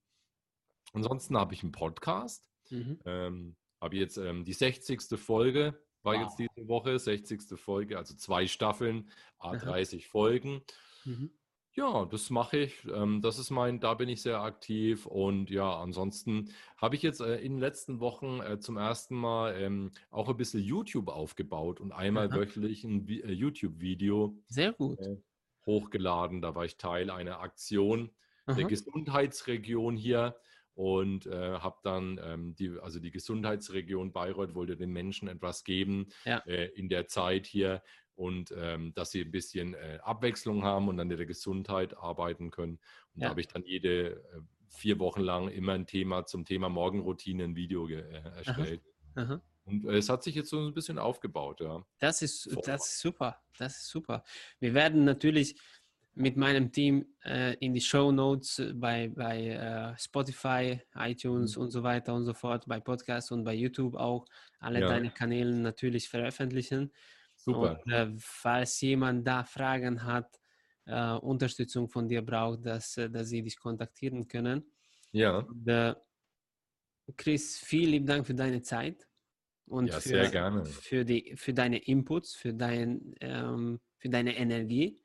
[0.92, 2.50] Ansonsten habe ich einen Podcast.
[2.70, 2.98] Mhm.
[3.04, 5.18] Ähm, habe jetzt ähm, die 60.
[5.18, 6.22] Folge, war wow.
[6.22, 7.58] jetzt diese Woche, 60.
[7.58, 9.10] Folge, also zwei Staffeln,
[9.40, 10.08] A30 Aha.
[10.08, 10.62] Folgen.
[11.04, 11.30] Mhm.
[11.72, 12.84] Ja, das mache ich.
[12.92, 15.06] Ähm, das ist mein, da bin ich sehr aktiv.
[15.06, 19.54] Und ja, ansonsten habe ich jetzt äh, in den letzten Wochen äh, zum ersten Mal
[19.56, 22.36] ähm, auch ein bisschen YouTube aufgebaut und einmal Aha.
[22.36, 24.36] wöchentlich ein äh, YouTube-Video.
[24.48, 24.98] Sehr gut.
[25.64, 26.42] hochgeladen.
[26.42, 28.10] Da war ich Teil einer Aktion
[28.46, 28.56] Aha.
[28.56, 30.34] der Gesundheitsregion hier
[30.80, 36.06] und äh, habe dann ähm, die, also die Gesundheitsregion Bayreuth wollte den Menschen etwas geben
[36.24, 36.38] ja.
[36.46, 37.82] äh, in der Zeit hier
[38.14, 42.78] und ähm, dass sie ein bisschen äh, Abwechslung haben und an der Gesundheit arbeiten können.
[43.14, 43.26] Und ja.
[43.26, 47.44] da habe ich dann jede äh, vier Wochen lang immer ein Thema zum Thema Morgenroutine
[47.44, 48.00] ein Video äh,
[48.38, 48.80] erstellt.
[49.16, 49.24] Aha.
[49.24, 49.42] Aha.
[49.66, 51.84] Und äh, es hat sich jetzt so ein bisschen aufgebaut, ja.
[51.98, 53.42] Das ist, das ist super.
[53.58, 54.24] Das ist super.
[54.60, 55.60] Wir werden natürlich
[56.14, 61.62] mit meinem Team äh, in die Show Notes äh, bei, bei äh, Spotify, iTunes mhm.
[61.62, 64.26] und so weiter und so fort, bei Podcasts und bei YouTube auch
[64.58, 64.88] alle ja.
[64.88, 66.92] deine Kanäle natürlich veröffentlichen.
[67.36, 67.80] Super.
[67.84, 70.40] Und äh, falls jemand da Fragen hat,
[70.86, 74.64] äh, Unterstützung von dir braucht, dass, äh, dass sie dich kontaktieren können.
[75.12, 75.38] Ja.
[75.38, 75.96] Und,
[77.16, 79.08] Chris, vielen lieben Dank für deine Zeit
[79.66, 85.00] und ja, für, Für, die, für deine Inputs, für, dein, ähm, für deine Energie.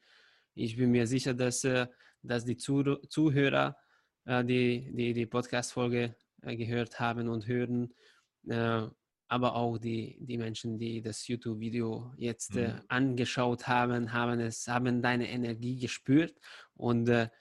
[0.55, 1.87] Ich bin mir sicher, dass, äh,
[2.23, 3.77] dass die Zuhörer,
[4.23, 7.93] äh, die die, die Podcast-Folge äh, gehört haben und hören,
[9.27, 12.79] aber auch die, die Menschen, die das YouTube-Video jetzt mhm.
[12.89, 16.39] angeschaut haben, haben es, haben deine Energie gespürt
[16.75, 17.09] und.
[17.09, 17.31] Ha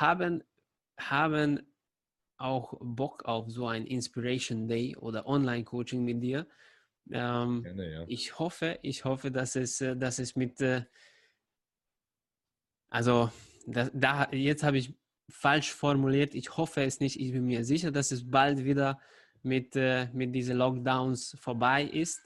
[0.00, 0.42] haben,
[0.98, 1.60] haben
[2.38, 6.48] auch Bock auf so ein Inspiration Day oder Online-Coaching mit dir.
[7.12, 8.04] Ähm, Gerne, ja.
[8.08, 10.60] Ich hoffe, ich hoffe, dass es, dass es mit,
[12.92, 13.30] also
[13.66, 14.94] da, da jetzt habe ich
[15.30, 16.34] falsch formuliert.
[16.34, 17.18] Ich hoffe es nicht.
[17.18, 19.00] Ich bin mir sicher, dass es bald wieder
[19.42, 22.20] mit, äh, mit diesen Lockdowns vorbei ist.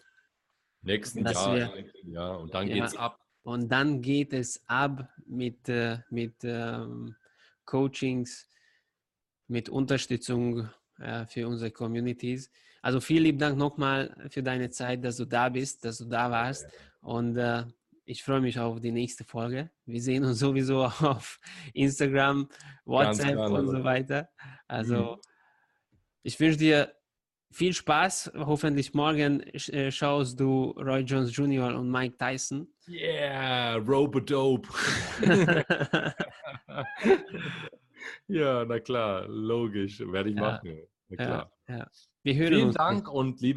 [0.83, 3.21] Nächsten Jahr, wir, ja, und dann ja, geht es ab.
[3.45, 7.15] Und dann geht es ab mit, äh, mit ähm,
[7.65, 8.49] Coachings,
[9.47, 12.51] mit Unterstützung äh, für unsere Communities.
[12.83, 16.29] Also vielen lieben Dank nochmal für deine Zeit, dass du da bist, dass du da
[16.29, 16.67] warst.
[17.03, 17.65] Und äh,
[18.07, 19.71] ich freue mich auf die nächste Folge.
[19.85, 21.39] Wir sehen uns sowieso auf
[21.75, 22.49] Instagram,
[22.85, 24.29] WhatsApp und so weiter.
[24.69, 25.21] Also mhm.
[26.23, 26.95] ich wünsche dir
[27.51, 28.33] viel Spaß.
[28.37, 31.75] Hoffentlich morgen äh, schaust du Roy Jones Jr.
[31.75, 32.69] und Mike Tyson.
[32.89, 34.69] Yeah, Robodope.
[38.29, 40.83] ja, na klar, logisch, werde ich ja, machen.
[41.09, 41.53] Na klar.
[41.69, 41.91] Ja, ja.
[42.23, 43.55] Wir hören Vielen uns Dank und liebe